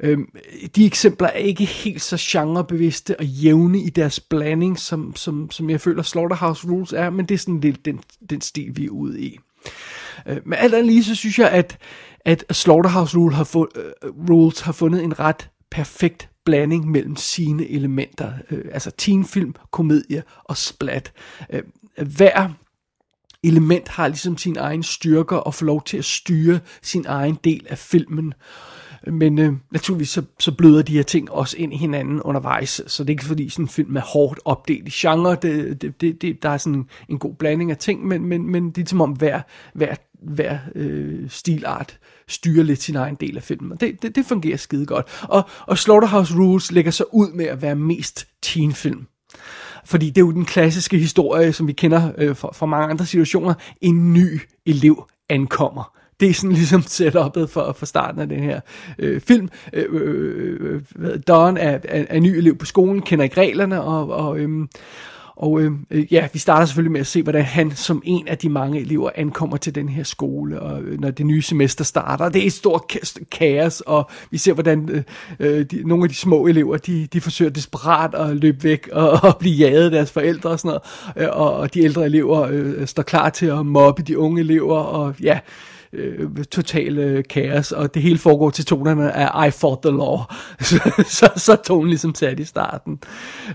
Øhm, 0.00 0.28
de 0.76 0.86
eksempler 0.86 1.28
er 1.28 1.38
ikke 1.38 1.64
helt 1.64 2.02
så 2.02 2.16
genrebevidste 2.20 3.18
og 3.18 3.24
jævne 3.24 3.80
i 3.80 3.90
deres 3.90 4.20
blanding, 4.20 4.78
som, 4.78 5.16
som, 5.16 5.50
som 5.50 5.70
jeg 5.70 5.80
føler 5.80 6.02
Slaughterhouse 6.02 6.68
Rules 6.68 6.92
er, 6.92 7.10
men 7.10 7.26
det 7.26 7.34
er 7.34 7.38
sådan 7.38 7.60
lidt 7.60 7.84
den, 7.84 8.00
den 8.30 8.40
stil, 8.40 8.76
vi 8.76 8.86
er 8.86 8.90
ude 8.90 9.20
i. 9.20 9.38
Øh, 10.26 10.36
men 10.44 10.58
alt 10.58 10.74
andet 10.74 10.86
lige, 10.86 11.04
så 11.04 11.14
synes 11.14 11.38
jeg, 11.38 11.50
at, 11.50 11.78
at 12.24 12.44
Slaughterhouse 12.50 13.18
Rule 13.18 13.34
har 13.34 13.44
få, 13.44 13.68
uh, 13.76 14.08
øh, 14.08 14.30
Rules 14.30 14.60
har 14.60 14.72
fundet 14.72 15.04
en 15.04 15.18
ret 15.18 15.50
perfekt 15.70 16.30
blanding 16.44 16.90
mellem 16.90 17.16
sine 17.16 17.68
elementer. 17.68 18.32
Øh, 18.50 18.64
altså 18.72 18.90
teenfilm, 18.90 19.54
komedie 19.70 20.22
og 20.44 20.56
splat. 20.56 21.12
Øh, 21.50 21.62
hver 22.06 22.48
element 23.44 23.88
har 23.88 24.08
ligesom 24.08 24.38
sin 24.38 24.56
egen 24.56 24.82
styrker 24.82 25.36
og 25.36 25.54
får 25.54 25.66
lov 25.66 25.82
til 25.84 25.96
at 25.98 26.04
styre 26.04 26.60
sin 26.82 27.04
egen 27.08 27.38
del 27.44 27.66
af 27.70 27.78
filmen. 27.78 28.34
Men 29.06 29.38
øh, 29.38 29.52
naturligvis 29.70 30.08
så, 30.08 30.22
så 30.40 30.52
bløder 30.52 30.82
de 30.82 30.92
her 30.92 31.02
ting 31.02 31.30
også 31.30 31.56
ind 31.56 31.74
i 31.74 31.76
hinanden 31.76 32.22
undervejs, 32.22 32.82
så 32.86 33.02
det 33.02 33.10
er 33.10 33.14
ikke 33.14 33.24
fordi 33.24 33.48
sådan 33.48 33.64
en 33.64 33.68
film 33.68 33.96
er 33.96 34.00
hårdt 34.00 34.40
opdelt 34.44 34.88
i 34.88 34.90
genre, 34.94 35.36
det, 35.42 35.82
det, 35.82 36.00
det, 36.00 36.22
det, 36.22 36.42
der 36.42 36.48
er 36.48 36.58
sådan 36.58 36.86
en, 37.08 37.18
god 37.18 37.34
blanding 37.34 37.70
af 37.70 37.76
ting, 37.76 38.06
men, 38.06 38.24
men, 38.24 38.50
men 38.50 38.70
det 38.70 38.84
er 38.84 38.88
som 38.88 39.00
om 39.00 39.10
hver, 39.10 39.40
hver, 39.74 39.94
hver 40.22 40.58
øh, 40.74 41.30
stilart 41.30 41.98
styrer 42.28 42.64
lidt 42.64 42.82
sin 42.82 42.96
egen 42.96 43.14
del 43.14 43.36
af 43.36 43.42
filmen, 43.42 43.72
og 43.72 43.80
det, 43.80 44.02
det, 44.02 44.16
det 44.16 44.26
fungerer 44.26 44.56
skide 44.56 44.86
godt. 44.86 45.06
Og, 45.22 45.48
og 45.66 45.78
Slaughterhouse 45.78 46.34
Rules 46.34 46.72
lægger 46.72 46.90
sig 46.90 47.14
ud 47.14 47.32
med 47.32 47.44
at 47.44 47.62
være 47.62 47.74
mest 47.74 48.26
teenfilm. 48.42 49.06
Fordi 49.84 50.06
det 50.06 50.18
er 50.18 50.26
jo 50.26 50.32
den 50.32 50.44
klassiske 50.44 50.98
historie, 50.98 51.52
som 51.52 51.66
vi 51.66 51.72
kender 51.72 52.12
øh, 52.18 52.36
fra, 52.36 52.52
fra 52.52 52.66
mange 52.66 52.90
andre 52.90 53.06
situationer. 53.06 53.54
En 53.80 54.12
ny 54.12 54.40
elev 54.66 55.08
ankommer 55.28 55.97
det 56.20 56.30
er 56.30 56.34
sådan 56.34 56.52
ligesom 56.52 56.80
setup'et 56.80 57.46
for, 57.46 57.74
for 57.78 57.86
starten 57.86 58.20
af 58.20 58.28
den 58.28 58.42
her 58.42 58.60
øh, 58.98 59.20
film. 59.20 59.48
Øh, 59.72 59.84
øh, 59.90 60.80
øh 60.98 61.18
Don 61.28 61.56
er, 61.56 61.78
er, 61.84 62.04
er 62.08 62.20
ny 62.20 62.28
elev 62.28 62.56
på 62.56 62.66
skolen, 62.66 63.02
kender 63.02 63.24
ikke 63.24 63.40
reglerne, 63.40 63.82
og, 63.82 64.10
og, 64.10 64.38
øh, 64.38 64.66
og 65.38 65.60
øhm, 65.60 65.86
øh, 65.90 66.12
ja, 66.12 66.28
vi 66.32 66.38
starter 66.38 66.66
selvfølgelig 66.66 66.92
med 66.92 67.00
at 67.00 67.06
se, 67.06 67.22
hvordan 67.22 67.44
han 67.44 67.70
som 67.70 68.02
en 68.04 68.28
af 68.28 68.38
de 68.38 68.48
mange 68.48 68.80
elever 68.80 69.10
ankommer 69.14 69.56
til 69.56 69.74
den 69.74 69.88
her 69.88 70.02
skole, 70.02 70.60
og 70.60 70.82
øh, 70.82 71.00
når 71.00 71.10
det 71.10 71.26
nye 71.26 71.42
semester 71.42 71.84
starter. 71.84 72.28
Det 72.28 72.42
er 72.42 72.46
et 72.46 72.52
stort 72.52 72.82
kaos, 73.30 73.80
og 73.80 74.10
vi 74.30 74.38
ser, 74.38 74.52
hvordan 74.52 74.88
øh, 74.88 75.02
øh, 75.40 75.64
de, 75.64 75.82
nogle 75.88 76.04
af 76.04 76.08
de 76.08 76.14
små 76.14 76.46
elever, 76.46 76.76
de, 76.76 77.06
de 77.06 77.20
forsøger 77.20 77.50
desperat 77.50 78.14
at 78.14 78.36
løbe 78.36 78.64
væk 78.64 78.88
og, 78.92 79.10
og 79.28 79.36
blive 79.38 79.56
jaget 79.56 79.84
af 79.84 79.90
deres 79.90 80.10
forældre 80.10 80.50
og 80.50 80.60
sådan 80.60 80.80
noget. 81.16 81.28
Øh, 81.28 81.40
og, 81.40 81.54
og 81.54 81.74
de 81.74 81.80
ældre 81.80 82.04
elever 82.04 82.48
øh, 82.50 82.86
står 82.86 83.02
klar 83.02 83.30
til 83.30 83.46
at 83.46 83.66
mobbe 83.66 84.02
de 84.02 84.18
unge 84.18 84.40
elever, 84.40 84.78
og 84.78 85.14
ja 85.22 85.34
øh, 85.34 85.40
total 86.50 86.98
øh, 86.98 87.24
kaos, 87.30 87.72
og 87.72 87.94
det 87.94 88.02
hele 88.02 88.18
foregår 88.18 88.50
til 88.50 88.64
tonerne 88.64 89.12
af 89.12 89.48
I 89.48 89.50
fought 89.50 89.82
the 89.82 89.90
law. 89.90 90.18
så, 90.60 91.04
så, 91.06 91.30
så 91.36 91.56
tonen 91.66 91.88
ligesom 91.88 92.14
sat 92.14 92.40
i 92.40 92.44
starten. 92.44 92.98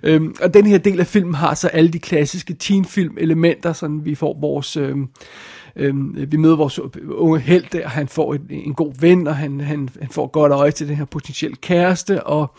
Øhm, 0.03 0.35
og 0.41 0.53
den 0.53 0.65
her 0.65 0.77
del 0.77 0.99
af 0.99 1.07
filmen 1.07 1.33
har 1.33 1.53
så 1.53 1.67
alle 1.67 1.89
de 1.89 1.99
klassiske 1.99 2.53
teenfilm 2.53 3.17
elementer, 3.17 3.73
sådan 3.73 4.05
vi 4.05 4.15
får 4.15 4.37
vores... 4.41 4.77
Øh, 4.77 4.95
Øhm, 5.75 6.31
vi 6.31 6.37
møder 6.37 6.55
vores 6.55 6.79
unge 7.07 7.39
held 7.39 7.65
der, 7.71 7.87
han 7.87 8.07
får 8.07 8.33
en, 8.33 8.41
en 8.49 8.73
god 8.73 8.93
ven, 8.99 9.27
og 9.27 9.35
han, 9.35 9.61
han, 9.61 9.89
han 10.01 10.09
får 10.09 10.27
godt 10.27 10.51
øje 10.51 10.71
til 10.71 10.87
den 10.87 10.95
her 10.95 11.05
potentielle 11.05 11.55
kæreste, 11.55 12.23
og, 12.23 12.55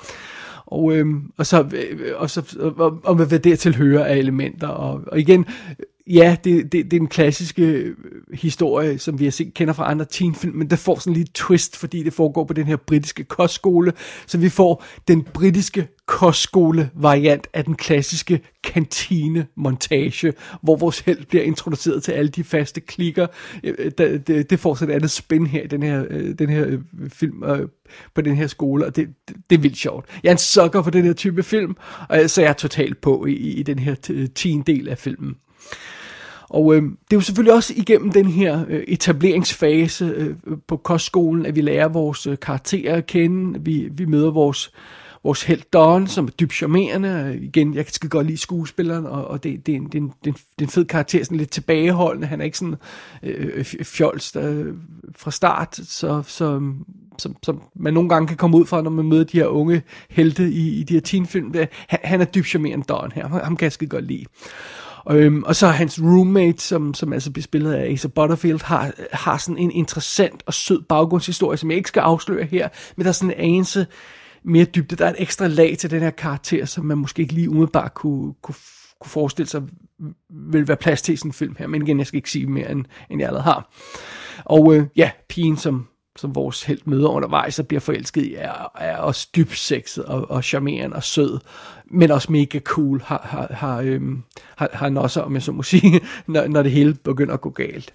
og, 0.67 0.97
øhm, 0.97 1.31
og 1.37 1.47
så, 1.47 1.65
øh, 1.75 2.13
og, 2.17 2.31
så 2.31 2.73
og, 2.77 3.01
og 3.05 3.15
hvad 3.15 3.39
det 3.39 3.59
til 3.59 3.77
høre 3.77 4.09
af 4.09 4.17
elementer. 4.17 4.69
Og, 4.69 5.01
og 5.07 5.21
igen, 5.21 5.47
ja, 6.07 6.37
det, 6.45 6.73
det, 6.73 6.91
det 6.91 6.97
er 6.97 7.01
en 7.01 7.07
klassiske 7.07 7.63
øh, 7.63 7.97
historie, 8.33 8.99
som 8.99 9.19
vi 9.19 9.25
har 9.25 9.31
set, 9.31 9.55
kender 9.55 9.75
fra 9.75 9.91
andre 9.91 10.05
teenfilm, 10.05 10.57
men 10.57 10.71
det 10.71 10.79
får 10.79 10.99
sådan 10.99 11.13
lille 11.13 11.31
twist, 11.35 11.77
fordi 11.77 12.03
det 12.03 12.13
foregår 12.13 12.45
på 12.45 12.53
den 12.53 12.67
her 12.67 12.77
britiske 12.77 13.25
kostskole, 13.25 13.93
så 14.27 14.39
vi 14.39 14.49
får 14.49 14.85
den 15.09 15.23
britiske 15.23 15.89
kostskole-variant 16.07 17.47
af 17.53 17.65
den 17.65 17.75
klassiske 17.75 18.41
kantine-montage, 18.65 20.33
hvor 20.63 20.77
vores 20.77 21.01
held 21.01 21.27
bliver 21.27 21.45
introduceret 21.45 22.03
til 22.03 22.13
alle 22.13 22.29
de 22.29 22.45
faste 22.45 22.81
klikker. 22.81 23.27
Øh, 23.65 23.75
øh, 23.79 23.91
det, 23.99 24.27
det, 24.27 24.51
det 24.51 24.61
får 24.61 24.75
sådan 24.75 24.93
et 24.93 24.97
andet 24.97 25.11
spin 25.11 25.47
her 25.47 25.63
i 25.63 25.67
den 25.67 25.83
her, 25.83 26.05
den 26.39 26.49
her 26.49 26.79
film 27.09 27.43
på 28.15 28.21
den 28.21 28.37
her 28.37 28.47
skole, 28.47 28.87
og 28.87 28.97
det, 28.97 29.09
det, 29.29 29.37
det 29.51 29.57
er 29.57 29.61
vildt 29.61 29.77
sjovt. 29.77 30.07
Jeg 30.23 30.29
er 30.29 30.35
en 30.35 30.39
sucker 30.39 30.83
for 30.83 30.91
den 30.91 31.05
her 31.05 31.13
type 31.13 31.43
film, 31.43 31.77
og 32.09 32.31
så 32.31 32.43
er 32.43 32.47
jeg 32.47 32.57
totalt 32.57 33.01
på 33.01 33.27
i, 33.27 33.33
i 33.33 33.63
den 33.63 33.79
her 33.79 33.95
teen-del 34.35 34.89
af 34.89 34.99
filmen. 34.99 35.37
Og 36.49 36.75
øh, 36.75 36.83
det 36.83 37.13
er 37.13 37.17
jo 37.17 37.21
selvfølgelig 37.21 37.55
også 37.55 37.75
igennem 37.77 38.13
den 38.13 38.27
her 38.27 38.65
øh, 38.69 38.85
etableringsfase 38.89 40.05
øh, 40.05 40.35
øh, 40.47 40.57
på 40.67 40.77
kostskolen, 40.77 41.47
at 41.47 41.57
vi 41.57 41.61
lærer 41.61 41.89
vores 41.89 42.27
øh, 42.27 42.39
karakterer 42.39 42.97
at 42.97 43.07
kende. 43.07 43.61
Vi, 43.65 43.89
vi 43.93 44.05
møder 44.05 44.31
vores, 44.31 44.73
vores 45.25 45.43
held 45.43 45.63
Don, 45.73 46.07
som 46.07 46.27
er 46.27 46.31
dybt 46.31 46.53
charmerende. 46.53 47.39
Igen, 47.43 47.75
jeg 47.75 47.85
skal 47.89 48.11
godt 48.11 48.27
lide 48.27 48.39
skuespilleren, 48.39 49.07
og, 49.07 49.27
og 49.27 49.45
det, 49.45 49.67
det, 49.67 49.73
er 49.73 49.77
en, 49.77 49.87
det, 49.87 49.95
er 49.95 50.03
en, 50.03 50.13
det, 50.25 50.35
er 50.59 50.63
en 50.63 50.69
fed 50.69 50.85
karakter, 50.85 51.25
sådan 51.25 51.39
lidt 51.39 51.51
tilbageholdende. 51.51 52.27
Han 52.27 52.41
er 52.41 52.45
ikke 52.45 52.59
sådan 52.59 52.77
øh, 53.23 53.51
øh 53.55 53.65
fjols 53.65 54.33
der, 54.33 54.51
øh, 54.51 54.75
fra 55.17 55.31
start, 55.31 55.77
så, 55.77 56.23
så, 56.27 56.73
som, 57.19 57.37
som 57.43 57.63
man 57.77 57.95
nogle 57.95 58.09
gange 58.09 58.29
kan 58.29 58.37
komme 58.37 58.57
ud 58.57 58.67
fra, 58.67 58.83
når 58.83 58.91
man 58.91 59.05
møder 59.05 59.25
de 59.25 59.39
her 59.39 59.47
unge 59.47 59.83
helte 60.11 60.51
i, 60.51 60.81
i 60.81 60.83
de 60.83 60.95
her 60.95 61.01
teenfilm. 61.01 61.55
Han, 61.89 62.01
han 62.05 62.21
er 62.21 62.25
dybt 62.25 62.47
charmerende, 62.47 62.85
Don 62.89 63.13
her. 63.15 63.29
Ham 63.29 63.57
kan 63.57 63.65
jeg 63.65 63.73
skide 63.73 63.91
godt 63.91 64.05
lide. 64.05 64.25
Øhm, 65.11 65.43
og 65.43 65.57
så 65.57 65.67
hans 65.67 66.01
roommate, 66.03 66.63
som, 66.63 66.95
som 66.95 67.13
altså 67.13 67.31
bliver 67.31 67.43
spillet 67.43 67.73
af 67.73 67.93
Asa 67.93 68.09
Butterfield, 68.09 68.65
har, 68.65 68.93
har 69.13 69.37
sådan 69.37 69.59
en 69.59 69.71
interessant 69.71 70.43
og 70.47 70.55
sød 70.55 70.83
baggrundshistorie, 70.89 71.57
som 71.57 71.71
jeg 71.71 71.77
ikke 71.77 71.89
skal 71.89 72.01
afsløre 72.01 72.45
her, 72.45 72.69
men 72.97 73.05
der 73.05 73.09
er 73.09 73.13
sådan 73.13 73.35
en 73.35 73.41
anelse 73.41 73.87
mere 74.45 74.65
dybde. 74.65 74.97
Der 74.97 75.07
er 75.07 75.11
et 75.11 75.17
ekstra 75.19 75.47
lag 75.47 75.79
til 75.79 75.91
den 75.91 76.01
her 76.01 76.11
karakter, 76.11 76.65
som 76.65 76.85
man 76.85 76.99
måske 76.99 77.23
ikke 77.23 77.35
lige 77.35 77.51
umiddelbart 77.51 77.95
kunne, 77.95 78.35
kunne, 78.43 78.57
kunne 79.01 79.11
forestille 79.11 79.49
sig 79.49 79.63
vil 80.31 80.69
være 80.69 80.77
plads 80.77 81.03
til 81.03 81.13
i 81.13 81.17
sådan 81.17 81.29
en 81.29 81.33
film 81.33 81.57
her. 81.59 81.67
Men 81.67 81.83
igen, 81.83 81.99
jeg 81.99 82.07
skal 82.07 82.17
ikke 82.17 82.31
sige 82.31 82.47
mere, 82.47 82.71
end, 82.71 82.85
end 83.11 83.21
jeg 83.21 83.29
allerede 83.29 83.45
har. 83.45 83.71
Og 84.45 84.75
øh, 84.75 84.87
ja, 84.97 85.11
pigen, 85.29 85.57
som, 85.57 85.87
som 86.19 86.35
vores 86.35 86.63
held 86.63 86.81
møder 86.85 87.09
undervejs 87.09 87.59
og 87.59 87.67
bliver 87.67 87.81
forelsket 87.81 88.23
i, 88.23 88.35
er, 88.35 88.71
er 88.79 88.97
også 88.97 89.29
dybt 89.37 89.57
sexet 89.57 90.05
og, 90.05 90.31
og 90.31 90.45
charmerende 90.45 90.97
og 90.97 91.05
sød, 91.05 91.39
men 91.91 92.11
også 92.11 92.33
mega 92.33 92.59
cool, 92.59 93.03
har, 93.03 93.21
har, 93.25 93.55
har, 93.55 93.81
øhm, 93.81 94.23
har, 94.57 94.69
har 94.73 94.87
han 94.87 94.97
også, 94.97 95.21
om 95.21 95.35
jeg 95.35 95.43
så 95.43 95.53
må 95.53 95.63
sige, 95.63 96.01
når, 96.27 96.47
når 96.47 96.63
det 96.63 96.73
hele 96.73 96.95
begynder 96.95 97.35
at 97.35 97.41
gå 97.41 97.51
galt. 97.51 97.95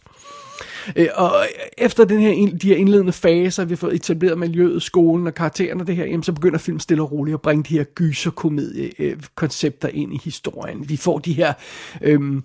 Øh, 0.96 1.08
og 1.16 1.46
efter 1.78 2.06
den 2.06 2.20
her, 2.20 2.58
de 2.62 2.68
her 2.68 2.76
indledende 2.76 3.12
faser, 3.12 3.66
vi 3.66 3.72
har 3.72 3.78
fået 3.78 3.96
etableret 3.96 4.38
miljøet, 4.38 4.84
skolen 4.84 5.28
og 5.28 5.34
karaktererne 5.34 5.86
det 5.86 5.96
her, 5.96 6.06
jamen, 6.06 6.24
så 6.24 6.34
begynder 6.34 6.58
filmen 6.58 6.80
stille 6.80 7.04
og 7.04 7.12
roligt 7.12 7.34
at 7.34 7.42
bringe 7.42 7.64
de 7.64 7.78
her 7.78 7.84
gyserkomedie-koncepter 7.84 9.90
øh, 9.94 10.02
ind 10.02 10.14
i 10.14 10.20
historien. 10.24 10.90
Vi 10.90 10.98
får 10.98 11.20
de 11.20 11.34
her 11.34 11.54
øhm, 12.02 12.44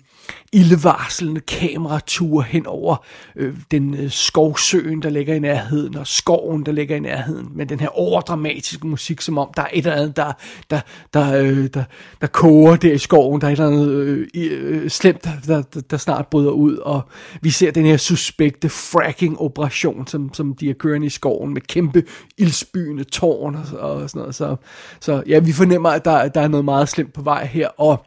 ildevarslende 0.53 1.41
kamerature 1.41 2.43
hen 2.43 2.65
over 2.65 3.05
øh, 3.35 3.55
den 3.71 3.93
øh, 3.93 4.11
skovsøen, 4.11 5.01
der 5.01 5.09
ligger 5.09 5.35
i 5.35 5.39
nærheden, 5.39 5.97
og 5.97 6.07
skoven, 6.07 6.65
der 6.65 6.71
ligger 6.71 6.95
i 6.95 6.99
nærheden, 6.99 7.47
med 7.55 7.65
den 7.65 7.79
her 7.79 7.87
overdramatiske 7.87 8.87
musik, 8.87 9.21
som 9.21 9.37
om 9.37 9.49
der 9.55 9.61
er 9.61 9.69
et 9.73 9.85
eller 9.85 9.93
andet, 9.93 10.15
der, 10.15 10.31
der, 10.69 10.79
der, 11.13 11.41
øh, 11.41 11.67
der, 11.73 11.83
der 12.21 12.27
koger 12.27 12.75
der 12.75 12.93
i 12.93 12.97
skoven, 12.97 13.41
der 13.41 13.47
er 13.47 13.51
et 13.51 13.59
eller 13.59 13.71
andet 13.71 13.89
øh, 13.89 14.27
øh, 14.35 14.89
slemt, 14.89 15.23
der, 15.23 15.31
der, 15.47 15.81
der 15.81 15.97
snart 15.97 16.27
bryder 16.27 16.51
ud, 16.51 16.77
og 16.77 17.01
vi 17.41 17.49
ser 17.49 17.71
den 17.71 17.85
her 17.85 17.97
suspekte 18.35 18.69
fracking-operation, 18.69 20.07
som, 20.07 20.33
som 20.33 20.55
de 20.55 20.69
er 20.69 20.73
kørende 20.73 21.07
i 21.07 21.09
skoven, 21.09 21.53
med 21.53 21.61
kæmpe 21.61 22.03
ildsbyende 22.37 23.03
tårn 23.03 23.55
og, 23.55 23.79
og 23.79 24.09
sådan 24.09 24.19
noget, 24.19 24.35
så, 24.35 24.55
så 24.99 25.23
ja, 25.27 25.39
vi 25.39 25.51
fornemmer, 25.51 25.89
at 25.89 26.05
der, 26.05 26.27
der 26.27 26.41
er 26.41 26.47
noget 26.47 26.65
meget 26.65 26.89
slemt 26.89 27.13
på 27.13 27.21
vej 27.21 27.45
her, 27.45 27.67
og 27.67 28.05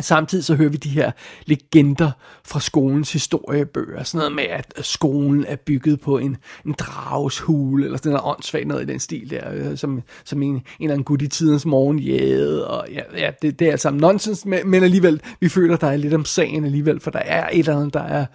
Samtidig 0.00 0.44
så 0.44 0.54
hører 0.54 0.68
vi 0.68 0.76
de 0.76 0.88
her 0.88 1.10
legender 1.46 2.10
fra 2.44 2.60
skolens 2.60 3.12
historiebøger. 3.12 4.02
Sådan 4.02 4.18
noget 4.18 4.34
med, 4.34 4.44
at 4.44 4.86
skolen 4.86 5.44
er 5.44 5.56
bygget 5.56 6.00
på 6.00 6.18
en, 6.18 6.36
en 6.66 6.74
drages 6.78 7.38
hule, 7.38 7.84
eller 7.84 7.98
sådan 7.98 8.12
noget 8.12 8.26
åndssvagt 8.26 8.66
noget 8.66 8.82
i 8.82 8.86
den 8.86 9.00
stil 9.00 9.30
der, 9.30 9.52
øh, 9.52 9.76
som, 9.76 10.02
som 10.24 10.42
en, 10.42 10.54
en 10.54 10.62
eller 10.80 10.92
anden 10.92 11.04
gut 11.04 11.22
i 11.22 11.28
tidens 11.28 11.66
morgen 11.66 11.98
jæde. 11.98 12.68
Og 12.68 12.86
ja, 12.92 13.00
ja 13.16 13.30
det, 13.42 13.58
det 13.58 13.68
er 13.68 13.72
alt 13.72 13.80
sammen 13.80 14.00
nonsens, 14.00 14.46
men, 14.46 14.70
men 14.70 14.82
alligevel, 14.82 15.20
vi 15.40 15.48
føler, 15.48 15.76
der 15.76 15.86
er 15.86 15.96
lidt 15.96 16.14
om 16.14 16.24
sagen 16.24 16.64
alligevel, 16.64 17.00
for 17.00 17.10
der 17.10 17.18
er 17.18 17.48
et 17.52 17.58
eller 17.58 17.76
andet, 17.76 17.94
der 17.94 18.02
er 18.02 18.26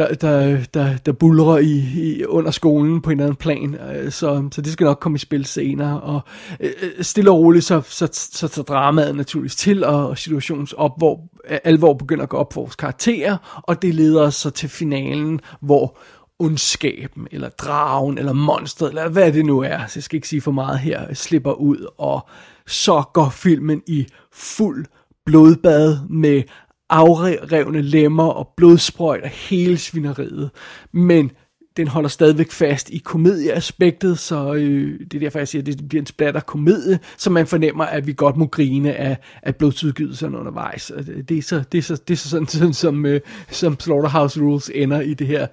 der, 0.00 0.14
der, 0.14 0.58
der, 0.74 0.96
der 0.96 1.12
bulrer 1.12 1.58
i, 1.58 1.72
i, 1.94 2.24
under 2.24 2.50
skolen 2.50 3.00
på 3.00 3.10
en 3.10 3.18
eller 3.18 3.24
anden 3.24 3.36
plan, 3.36 3.74
øh, 3.74 4.12
så, 4.12 4.48
så 4.52 4.60
det 4.60 4.72
skal 4.72 4.84
nok 4.84 4.98
komme 5.00 5.16
i 5.16 5.18
spil 5.18 5.44
senere, 5.44 6.00
og 6.00 6.20
øh, 6.60 6.70
øh 6.82 7.04
stille 7.04 7.30
og 7.30 7.38
roligt, 7.38 7.64
så, 7.64 7.80
så, 7.88 8.08
så 8.12 8.48
tager 8.48 8.64
dramaet 8.64 9.16
naturligvis 9.16 9.56
til, 9.56 9.84
og 9.84 10.18
situationens 10.18 10.72
op, 10.72 10.98
hvor 10.98 11.20
alvor 11.64 11.94
begynder 11.94 12.22
at 12.22 12.28
gå 12.28 12.36
op 12.36 12.52
for 12.52 12.60
vores 12.60 12.76
karakterer, 12.76 13.62
og 13.62 13.82
det 13.82 13.94
leder 13.94 14.22
os 14.22 14.34
så 14.34 14.50
til 14.50 14.68
finalen, 14.68 15.40
hvor 15.60 15.98
ondskaben, 16.38 17.28
eller 17.30 17.48
dragen, 17.48 18.18
eller 18.18 18.32
monstret, 18.32 18.88
eller 18.88 19.08
hvad 19.08 19.32
det 19.32 19.46
nu 19.46 19.60
er, 19.60 19.86
så 19.86 19.92
jeg 19.96 20.02
skal 20.02 20.16
ikke 20.16 20.28
sige 20.28 20.40
for 20.40 20.52
meget 20.52 20.78
her, 20.78 21.14
slipper 21.14 21.52
ud, 21.52 21.86
og 21.98 22.28
så 22.66 23.02
går 23.12 23.28
filmen 23.30 23.82
i 23.86 24.06
fuld 24.32 24.86
blodbad 25.26 25.98
med 26.08 26.42
afrevne 26.90 27.82
lemmer 27.82 28.26
og 28.26 28.48
blodsprøjt 28.56 29.22
og 29.22 29.28
hele 29.28 29.78
svineriet. 29.78 30.50
Men 30.92 31.30
den 31.76 31.88
holder 31.88 32.08
stadigvæk 32.08 32.50
fast 32.50 32.90
i 32.90 32.98
komedieaspektet, 32.98 34.18
så 34.18 34.54
øh, 34.54 35.00
det 35.00 35.14
er 35.14 35.18
derfor, 35.18 35.38
jeg 35.38 35.48
siger, 35.48 35.62
at 35.62 35.66
det 35.66 35.88
bliver 35.88 36.02
en 36.02 36.06
splatter 36.06 36.40
komedie, 36.40 36.98
så 37.18 37.30
man 37.30 37.46
fornemmer, 37.46 37.84
at 37.84 38.06
vi 38.06 38.12
godt 38.12 38.36
må 38.36 38.46
grine 38.46 38.94
af, 38.94 39.16
af 39.42 39.56
blodsudgivelserne 39.56 40.38
undervejs. 40.38 40.90
Og 40.90 41.06
det, 41.06 41.28
det, 41.28 41.38
er 41.38 41.42
så, 41.42 41.62
det, 41.72 41.78
er 41.78 41.82
så, 41.82 41.96
det 42.08 42.14
er 42.14 42.18
så 42.18 42.28
sådan, 42.28 42.46
sådan 42.58 42.72
som, 42.72 43.06
øh, 43.06 43.20
som 43.50 43.80
Slaughterhouse 43.80 44.40
Rules 44.40 44.70
ender 44.74 45.00
i 45.00 45.14
det 45.14 45.26
her 45.26 45.46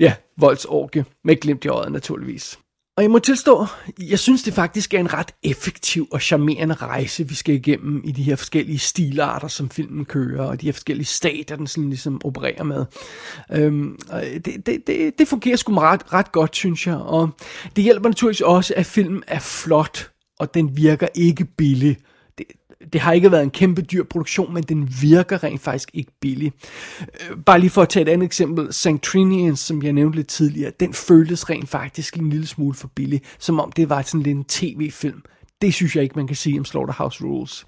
ja, 0.00 0.14
voldsorgie, 0.38 1.04
med 1.24 1.40
glimt 1.40 1.64
i 1.64 1.68
øjet 1.68 1.92
naturligvis. 1.92 2.58
Og 3.00 3.04
jeg 3.04 3.10
må 3.10 3.18
tilstå, 3.18 3.66
jeg 3.98 4.18
synes 4.18 4.42
det 4.42 4.54
faktisk 4.54 4.94
er 4.94 4.98
en 4.98 5.12
ret 5.14 5.34
effektiv 5.42 6.08
og 6.12 6.20
charmerende 6.20 6.74
rejse, 6.74 7.28
vi 7.28 7.34
skal 7.34 7.54
igennem 7.54 8.02
i 8.04 8.12
de 8.12 8.22
her 8.22 8.36
forskellige 8.36 8.78
stilarter, 8.78 9.48
som 9.48 9.70
filmen 9.70 10.04
kører, 10.04 10.44
og 10.44 10.60
de 10.60 10.66
her 10.66 10.72
forskellige 10.72 11.06
stater, 11.06 11.56
den 11.56 11.66
sådan 11.66 11.88
ligesom 11.88 12.20
opererer 12.24 12.64
med. 12.64 12.84
Øhm, 13.52 13.98
det, 14.44 14.66
det, 14.66 14.86
det, 14.86 15.18
det 15.18 15.28
fungerer 15.28 15.56
sgu 15.56 15.78
ret, 15.78 16.12
ret 16.12 16.32
godt, 16.32 16.56
synes 16.56 16.86
jeg, 16.86 16.96
og 16.96 17.30
det 17.76 17.84
hjælper 17.84 18.08
naturligvis 18.08 18.40
også, 18.40 18.74
at 18.76 18.86
filmen 18.86 19.22
er 19.26 19.40
flot, 19.40 20.10
og 20.38 20.54
den 20.54 20.76
virker 20.76 21.08
ikke 21.14 21.44
billig 21.44 21.96
det 22.92 23.00
har 23.00 23.12
ikke 23.12 23.32
været 23.32 23.42
en 23.42 23.50
kæmpe 23.50 23.82
dyr 23.82 24.04
produktion, 24.04 24.54
men 24.54 24.62
den 24.62 24.88
virker 25.00 25.44
rent 25.44 25.60
faktisk 25.60 25.90
ikke 25.94 26.12
billig. 26.20 26.52
Øh, 27.00 27.36
bare 27.46 27.60
lige 27.60 27.70
for 27.70 27.82
at 27.82 27.88
tage 27.88 28.02
et 28.02 28.08
andet 28.08 28.26
eksempel, 28.26 28.72
Sanctrinians, 28.72 29.60
som 29.60 29.82
jeg 29.82 29.92
nævnte 29.92 30.16
lidt 30.16 30.28
tidligere, 30.28 30.72
den 30.80 30.94
føltes 30.94 31.50
rent 31.50 31.68
faktisk 31.68 32.16
en 32.16 32.30
lille 32.30 32.46
smule 32.46 32.74
for 32.74 32.88
billig, 32.94 33.22
som 33.38 33.60
om 33.60 33.72
det 33.72 33.88
var 33.88 34.02
sådan 34.02 34.22
lidt 34.22 34.36
en 34.36 34.44
tv-film. 34.44 35.22
Det 35.62 35.74
synes 35.74 35.96
jeg 35.96 36.02
ikke, 36.02 36.16
man 36.16 36.26
kan 36.26 36.36
sige 36.36 36.58
om 36.58 36.64
Slaughterhouse 36.64 37.24
Rules. 37.24 37.66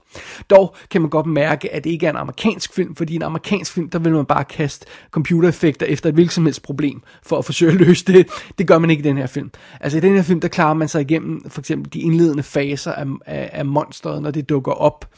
Dog 0.50 0.76
kan 0.90 1.00
man 1.00 1.10
godt 1.10 1.26
mærke, 1.26 1.74
at 1.74 1.84
det 1.84 1.90
ikke 1.90 2.06
er 2.06 2.10
en 2.10 2.16
amerikansk 2.16 2.74
film, 2.74 2.96
fordi 2.96 3.14
en 3.14 3.22
amerikansk 3.22 3.72
film, 3.72 3.90
der 3.90 3.98
vil 3.98 4.12
man 4.12 4.26
bare 4.26 4.44
kaste 4.44 4.86
computereffekter 5.10 5.86
efter 5.86 6.08
et 6.08 6.14
hvilket 6.14 6.32
som 6.32 6.44
helst 6.44 6.62
problem, 6.62 7.02
for 7.22 7.38
at 7.38 7.44
forsøge 7.44 7.72
at 7.72 7.78
løse 7.86 8.04
det. 8.04 8.28
Det 8.58 8.66
gør 8.66 8.78
man 8.78 8.90
ikke 8.90 9.00
i 9.00 9.08
den 9.08 9.16
her 9.16 9.26
film. 9.26 9.50
Altså 9.80 9.98
i 9.98 10.00
den 10.00 10.14
her 10.14 10.22
film, 10.22 10.40
der 10.40 10.48
klarer 10.48 10.74
man 10.74 10.88
sig 10.88 11.00
igennem 11.00 11.50
for 11.50 11.60
eksempel 11.60 11.92
de 11.92 12.00
indledende 12.00 12.42
faser 12.42 12.92
af, 12.92 13.06
af, 13.26 13.50
af 13.52 13.66
monsteret, 13.66 14.22
når 14.22 14.30
det 14.30 14.48
dukker 14.48 14.72
op. 14.72 15.08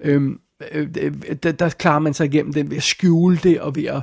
Øhm, 0.00 0.38
øh, 0.72 0.88
øh, 1.00 1.12
der, 1.42 1.52
der 1.52 1.68
klarer 1.68 1.98
man 1.98 2.14
sig 2.14 2.26
igennem 2.26 2.52
den 2.52 2.70
ved 2.70 2.76
at 2.76 2.82
skjule 2.82 3.36
det, 3.42 3.60
og 3.60 3.76
ved 3.76 3.84
at 3.84 4.02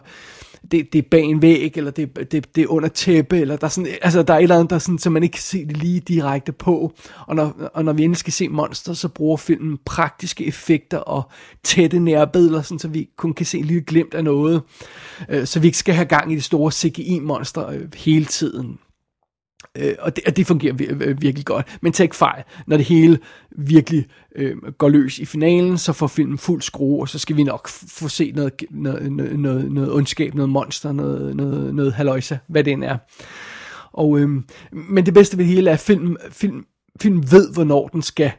det, 0.72 0.94
det 0.94 1.00
er 1.00 1.08
bag 1.12 1.24
en 1.24 1.42
væg, 1.42 1.78
eller 1.78 1.92
det, 1.92 2.32
det, 2.32 2.56
det 2.56 2.64
er 2.64 2.68
under 2.68 2.90
tæppe, 2.90 3.40
eller 3.40 3.58
der 3.58 3.66
er, 3.68 3.70
sådan, 3.70 3.92
altså, 4.02 4.24
der 4.24 4.34
er 4.34 4.38
et 4.38 4.44
eller 4.44 4.56
andet, 4.56 4.70
der 4.70 4.80
sådan, 4.80 5.00
så 5.00 5.10
man 5.10 5.24
ikke 5.24 5.34
kan 5.34 5.42
se 5.42 5.66
det 5.66 5.78
lige 5.78 6.00
direkte 6.00 6.52
på. 6.52 6.94
Og 7.28 7.36
når, 7.36 7.70
og 7.74 7.86
når 7.86 7.94
vi 7.94 8.04
endelig 8.04 8.18
skal 8.18 8.34
se 8.34 8.50
monster, 8.50 8.94
så 8.94 9.08
bruger 9.08 9.38
filmen 9.38 9.80
praktiske 9.86 10.46
effekter 10.46 10.98
og 10.98 11.30
tætte 11.64 12.00
nærbilleder, 12.00 12.62
sådan, 12.62 12.80
så 12.80 12.88
vi 12.88 13.10
kun 13.18 13.34
kan 13.34 13.46
se 13.46 13.58
en 13.58 13.66
lille 13.66 13.84
glimt 13.84 14.14
af 14.14 14.24
noget. 14.24 14.62
Øh, 15.30 15.46
så 15.48 15.60
vi 15.60 15.68
ikke 15.68 15.78
skal 15.78 15.96
have 15.96 16.06
gang 16.06 16.34
i 16.34 16.36
de 16.36 16.42
store 16.42 16.72
CGI-monster 16.72 17.70
øh, 17.70 17.88
hele 17.96 18.26
tiden. 18.26 18.80
Øh, 19.80 19.96
og, 20.00 20.16
det, 20.16 20.24
og 20.28 20.38
det 20.38 20.48
fungerer 20.48 20.74
vir- 20.74 21.14
virkelig 21.20 21.46
godt. 21.46 21.78
Men 21.82 21.94
tag 21.94 22.16
fejl, 22.16 22.44
når 22.68 22.78
det 22.78 22.86
hele 22.86 23.20
virkelig 23.58 24.06
øh, 24.36 24.56
går 24.78 24.90
løs 24.90 25.20
i 25.20 25.26
finalen, 25.26 25.78
så 25.78 25.94
får 25.94 26.08
filmen 26.08 26.38
fuld 26.38 26.62
skrue, 26.62 27.02
og 27.02 27.10
så 27.10 27.20
skal 27.20 27.38
vi 27.38 27.44
nok 27.44 27.68
få 27.68 28.08
se 28.08 28.32
noget, 28.36 28.54
noget, 28.72 29.12
noget, 29.12 29.40
noget, 29.40 29.72
noget 29.72 29.92
ondskab, 29.92 30.36
noget 30.36 30.50
monster, 30.50 30.92
noget, 30.92 31.36
noget, 31.36 31.76
noget 31.76 31.94
haløjse, 31.94 32.40
hvad 32.48 32.64
det 32.64 32.74
end 32.74 32.84
er. 32.84 32.98
Og, 33.94 34.20
øh, 34.20 34.30
men 34.72 35.06
det 35.06 35.14
bedste 35.14 35.38
ved 35.38 35.46
det 35.46 35.54
hele 35.54 35.70
er, 35.70 35.74
at 35.74 35.80
film, 35.80 36.16
film, 36.32 36.66
film 37.02 37.32
ved, 37.32 37.54
hvornår 37.54 37.88
den 37.88 38.02
skal 38.02 38.32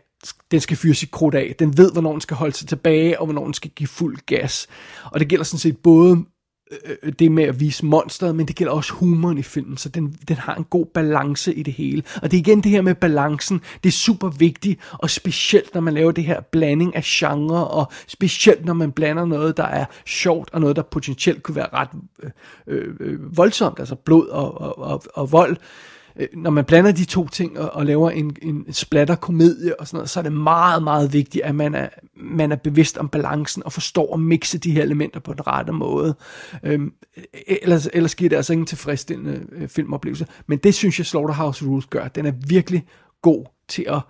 den 0.50 0.60
skal 0.60 0.76
fyre 0.76 0.94
sit 0.94 1.10
krudt 1.10 1.34
af. 1.34 1.54
Den 1.58 1.78
ved, 1.78 1.92
hvornår 1.92 2.12
den 2.12 2.20
skal 2.20 2.36
holde 2.36 2.56
sig 2.56 2.68
tilbage, 2.68 3.20
og 3.20 3.26
hvornår 3.26 3.44
den 3.44 3.54
skal 3.54 3.70
give 3.70 3.86
fuld 3.86 4.16
gas. 4.26 4.66
Og 5.04 5.20
det 5.20 5.28
gælder 5.28 5.44
sådan 5.44 5.58
set 5.58 5.76
både 5.76 6.24
Øh, 6.70 6.96
øh, 7.02 7.12
det 7.12 7.32
med 7.32 7.44
at 7.44 7.60
vise 7.60 7.86
monsteret, 7.86 8.36
men 8.36 8.48
det 8.48 8.56
gælder 8.56 8.72
også 8.72 8.92
humoren 8.92 9.38
i 9.38 9.42
filmen, 9.42 9.76
så 9.76 9.88
den, 9.88 10.16
den 10.28 10.36
har 10.36 10.54
en 10.54 10.64
god 10.64 10.86
balance 10.86 11.54
i 11.54 11.62
det 11.62 11.74
hele. 11.74 12.02
Og 12.22 12.30
det 12.30 12.36
er 12.36 12.40
igen 12.40 12.60
det 12.60 12.70
her 12.70 12.82
med 12.82 12.94
balancen, 12.94 13.60
det 13.82 13.88
er 13.88 13.92
super 13.92 14.28
vigtigt, 14.28 14.80
og 14.92 15.10
specielt 15.10 15.74
når 15.74 15.80
man 15.80 15.94
laver 15.94 16.12
det 16.12 16.24
her 16.24 16.40
blanding 16.40 16.96
af 16.96 17.02
genre, 17.04 17.68
og 17.68 17.92
specielt 18.06 18.64
når 18.64 18.74
man 18.74 18.92
blander 18.92 19.24
noget, 19.24 19.56
der 19.56 19.64
er 19.64 19.84
sjovt, 20.06 20.50
og 20.52 20.60
noget, 20.60 20.76
der 20.76 20.82
potentielt 20.82 21.42
kunne 21.42 21.56
være 21.56 21.68
ret 21.72 21.88
øh, 22.22 22.30
øh, 22.66 22.94
øh 23.00 23.36
voldsomt, 23.36 23.78
altså 23.78 23.94
blod 23.94 24.26
og, 24.26 24.60
og, 24.60 24.78
og, 24.78 25.02
og 25.14 25.32
vold. 25.32 25.52
Øh, 25.52 25.97
øh, 26.18 26.28
når 26.34 26.50
man 26.50 26.64
blander 26.64 26.92
de 26.92 27.04
to 27.04 27.28
ting 27.28 27.58
og, 27.58 27.70
og 27.70 27.86
laver 27.86 28.10
en, 28.10 28.36
en 28.42 28.72
splatter 28.72 29.14
komedie 29.14 29.80
og 29.80 29.86
sådan 29.86 29.96
noget, 29.96 30.10
så 30.10 30.20
er 30.20 30.22
det 30.22 30.32
meget, 30.32 30.82
meget 30.82 31.12
vigtigt, 31.12 31.44
at 31.44 31.54
man 31.54 31.74
er, 31.74 31.88
man 32.16 32.52
er 32.52 32.56
bevidst 32.56 32.98
om 32.98 33.08
balancen 33.08 33.62
og 33.64 33.72
forstår 33.72 34.14
at 34.14 34.20
mixe 34.20 34.58
de 34.58 34.70
her 34.70 34.82
elementer 34.82 35.20
på 35.20 35.32
den 35.32 35.46
rette 35.46 35.72
måde. 35.72 36.16
Øhm, 36.62 36.92
e-, 37.16 37.62
ellers, 37.62 37.88
ellers 37.92 38.14
giver 38.14 38.28
det 38.28 38.36
altså 38.36 38.52
ingen 38.52 38.66
tilfredsstillende 38.66 39.46
øh, 39.52 39.68
filmoplevelse. 39.68 40.26
Men 40.46 40.58
det 40.58 40.74
synes 40.74 40.98
jeg 40.98 41.06
Slaughterhouse 41.06 41.66
Rules 41.66 41.86
gør. 41.86 42.08
Den 42.08 42.26
er 42.26 42.32
virkelig 42.48 42.86
god 43.22 43.44
til 43.68 43.84
at, 43.88 44.00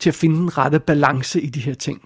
til 0.00 0.10
at 0.10 0.14
finde 0.14 0.36
den 0.36 0.58
rette 0.58 0.80
balance 0.80 1.40
i 1.40 1.46
de 1.46 1.60
her 1.60 1.74
ting. 1.74 2.00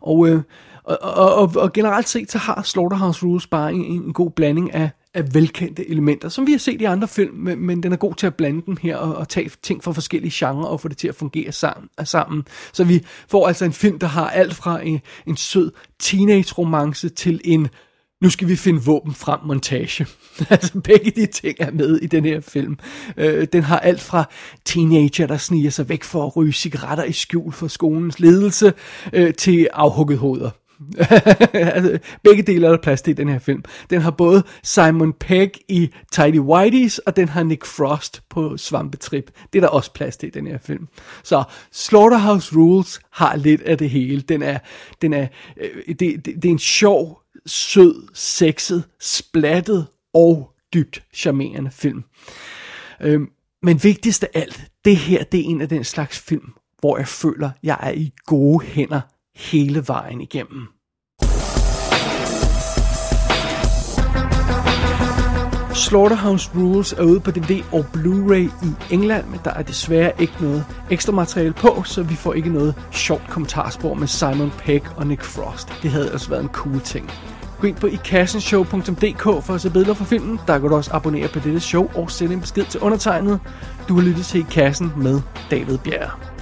Og, 0.00 0.28
øh, 0.28 0.42
og, 0.84 0.98
og, 1.00 1.34
og, 1.34 1.52
og 1.56 1.72
generelt 1.72 2.08
set, 2.08 2.30
så 2.30 2.38
har 2.38 2.62
Slaughterhouse 2.62 3.26
Rules 3.26 3.46
bare 3.46 3.72
en, 3.72 3.84
en 3.84 4.12
god 4.12 4.30
blanding 4.30 4.74
af 4.74 4.90
af 5.18 5.34
velkendte 5.34 5.90
elementer, 5.90 6.28
som 6.28 6.46
vi 6.46 6.52
har 6.52 6.58
set 6.58 6.80
i 6.80 6.84
andre 6.84 7.08
film, 7.08 7.34
men, 7.34 7.58
men 7.58 7.82
den 7.82 7.92
er 7.92 7.96
god 7.96 8.14
til 8.14 8.26
at 8.26 8.34
blande 8.34 8.62
dem 8.66 8.76
her 8.82 8.96
og, 8.96 9.16
og 9.16 9.28
tage 9.28 9.50
ting 9.62 9.84
fra 9.84 9.92
forskellige 9.92 10.32
genrer 10.34 10.66
og 10.66 10.80
få 10.80 10.88
det 10.88 10.96
til 10.96 11.08
at 11.08 11.14
fungere 11.14 11.52
sammen. 11.52 11.88
sammen. 12.04 12.44
Så 12.72 12.84
vi 12.84 13.04
får 13.28 13.48
altså 13.48 13.64
en 13.64 13.72
film, 13.72 13.98
der 13.98 14.06
har 14.06 14.30
alt 14.30 14.54
fra 14.54 14.82
en, 14.82 15.00
en 15.26 15.36
sød 15.36 15.70
teenage-romance 16.00 17.08
til 17.08 17.40
en 17.44 17.68
nu 18.20 18.30
skal 18.30 18.48
vi 18.48 18.56
finde 18.56 18.82
våben 18.84 19.14
frem 19.14 19.40
montage. 19.44 20.06
altså 20.50 20.80
begge 20.80 21.10
de 21.10 21.26
ting 21.26 21.56
er 21.60 21.70
med 21.70 21.96
i 21.96 22.06
den 22.06 22.24
her 22.24 22.40
film. 22.40 22.78
Øh, 23.16 23.46
den 23.52 23.62
har 23.62 23.78
alt 23.78 24.00
fra 24.00 24.24
teenager, 24.64 25.26
der 25.26 25.36
sniger 25.36 25.70
sig 25.70 25.88
væk 25.88 26.04
for 26.04 26.26
at 26.26 26.36
ryge 26.36 26.52
cigaretter 26.52 27.04
i 27.04 27.12
skjul 27.12 27.52
for 27.52 27.68
skolens 27.68 28.20
ledelse, 28.20 28.72
øh, 29.12 29.34
til 29.34 29.68
afhugget 29.72 30.18
hoveder. 30.18 30.50
altså, 31.52 31.98
begge 32.22 32.42
dele 32.42 32.66
er 32.66 32.70
der 32.70 32.78
plads 32.78 33.02
til 33.02 33.10
i 33.10 33.14
den 33.14 33.28
her 33.28 33.38
film. 33.38 33.64
Den 33.90 34.00
har 34.00 34.10
både 34.10 34.42
Simon 34.62 35.12
Pegg 35.12 35.52
i 35.68 35.90
Tidy 36.12 36.38
Whiteys, 36.38 36.98
og 36.98 37.16
den 37.16 37.28
har 37.28 37.42
Nick 37.42 37.64
Frost 37.64 38.22
på 38.30 38.56
Svampetrip. 38.56 39.30
Det 39.52 39.58
er 39.58 39.60
der 39.60 39.68
også 39.68 39.92
plads 39.92 40.16
til 40.16 40.26
i 40.26 40.30
den 40.30 40.46
her 40.46 40.58
film. 40.58 40.88
Så 41.24 41.44
Slaughterhouse 41.72 42.56
Rules 42.56 43.00
har 43.12 43.36
lidt 43.36 43.62
af 43.62 43.78
det 43.78 43.90
hele. 43.90 44.20
Den 44.20 44.42
er, 44.42 44.58
den 45.02 45.12
er, 45.12 45.26
øh, 45.56 45.70
det, 45.86 46.00
det, 46.00 46.24
det 46.24 46.44
er 46.44 46.52
en 46.52 46.58
sjov, 46.58 47.22
sød, 47.46 48.08
sexet, 48.14 48.84
splattet 49.00 49.86
og 50.14 50.50
dybt 50.74 51.02
charmerende 51.14 51.70
film. 51.70 52.04
Øhm, 53.00 53.30
men 53.62 53.82
vigtigst 53.82 54.24
af 54.24 54.30
alt, 54.34 54.70
det 54.84 54.96
her 54.96 55.24
det 55.24 55.40
er 55.40 55.44
en 55.44 55.60
af 55.60 55.68
den 55.68 55.84
slags 55.84 56.18
film, 56.18 56.52
hvor 56.80 56.98
jeg 56.98 57.08
føler, 57.08 57.50
jeg 57.62 57.78
er 57.82 57.90
i 57.90 58.12
gode 58.26 58.66
hænder 58.66 59.00
hele 59.38 59.84
vejen 59.86 60.20
igennem. 60.20 60.68
Slaughterhouse 65.74 66.50
Rules 66.54 66.92
er 66.92 67.02
ude 67.02 67.20
på 67.20 67.30
DVD 67.30 67.62
og 67.72 67.86
Blu-ray 67.96 68.66
i 68.66 68.94
England, 68.94 69.26
men 69.26 69.40
der 69.44 69.50
er 69.50 69.62
desværre 69.62 70.12
ikke 70.18 70.32
noget 70.40 70.64
ekstra 70.90 71.12
materiale 71.12 71.52
på, 71.52 71.82
så 71.82 72.02
vi 72.02 72.14
får 72.14 72.34
ikke 72.34 72.50
noget 72.50 72.74
sjovt 72.92 73.28
kommentarspor 73.28 73.94
med 73.94 74.06
Simon 74.06 74.52
Pegg 74.58 74.82
og 74.96 75.06
Nick 75.06 75.22
Frost. 75.22 75.68
Det 75.82 75.90
havde 75.90 76.10
altså 76.10 76.30
været 76.30 76.42
en 76.42 76.48
cool 76.48 76.80
ting. 76.80 77.10
Gå 77.60 77.66
ind 77.66 77.76
på 77.76 77.86
ikassenshow.dk 77.86 79.22
for 79.22 79.54
at 79.54 79.60
se 79.60 79.70
billeder 79.70 79.94
fra 79.94 80.04
filmen. 80.04 80.40
Der 80.46 80.58
kan 80.58 80.68
du 80.68 80.76
også 80.76 80.90
abonnere 80.94 81.28
på 81.28 81.38
dette 81.38 81.60
show 81.60 81.90
og 81.94 82.10
sende 82.10 82.34
en 82.34 82.40
besked 82.40 82.64
til 82.64 82.80
undertegnet. 82.80 83.40
Du 83.88 83.94
har 83.94 84.02
lyttet 84.02 84.26
til 84.26 84.40
I 84.40 84.44
Kassen 84.50 84.92
med 84.96 85.20
David 85.50 85.78
Bjerre. 85.78 86.37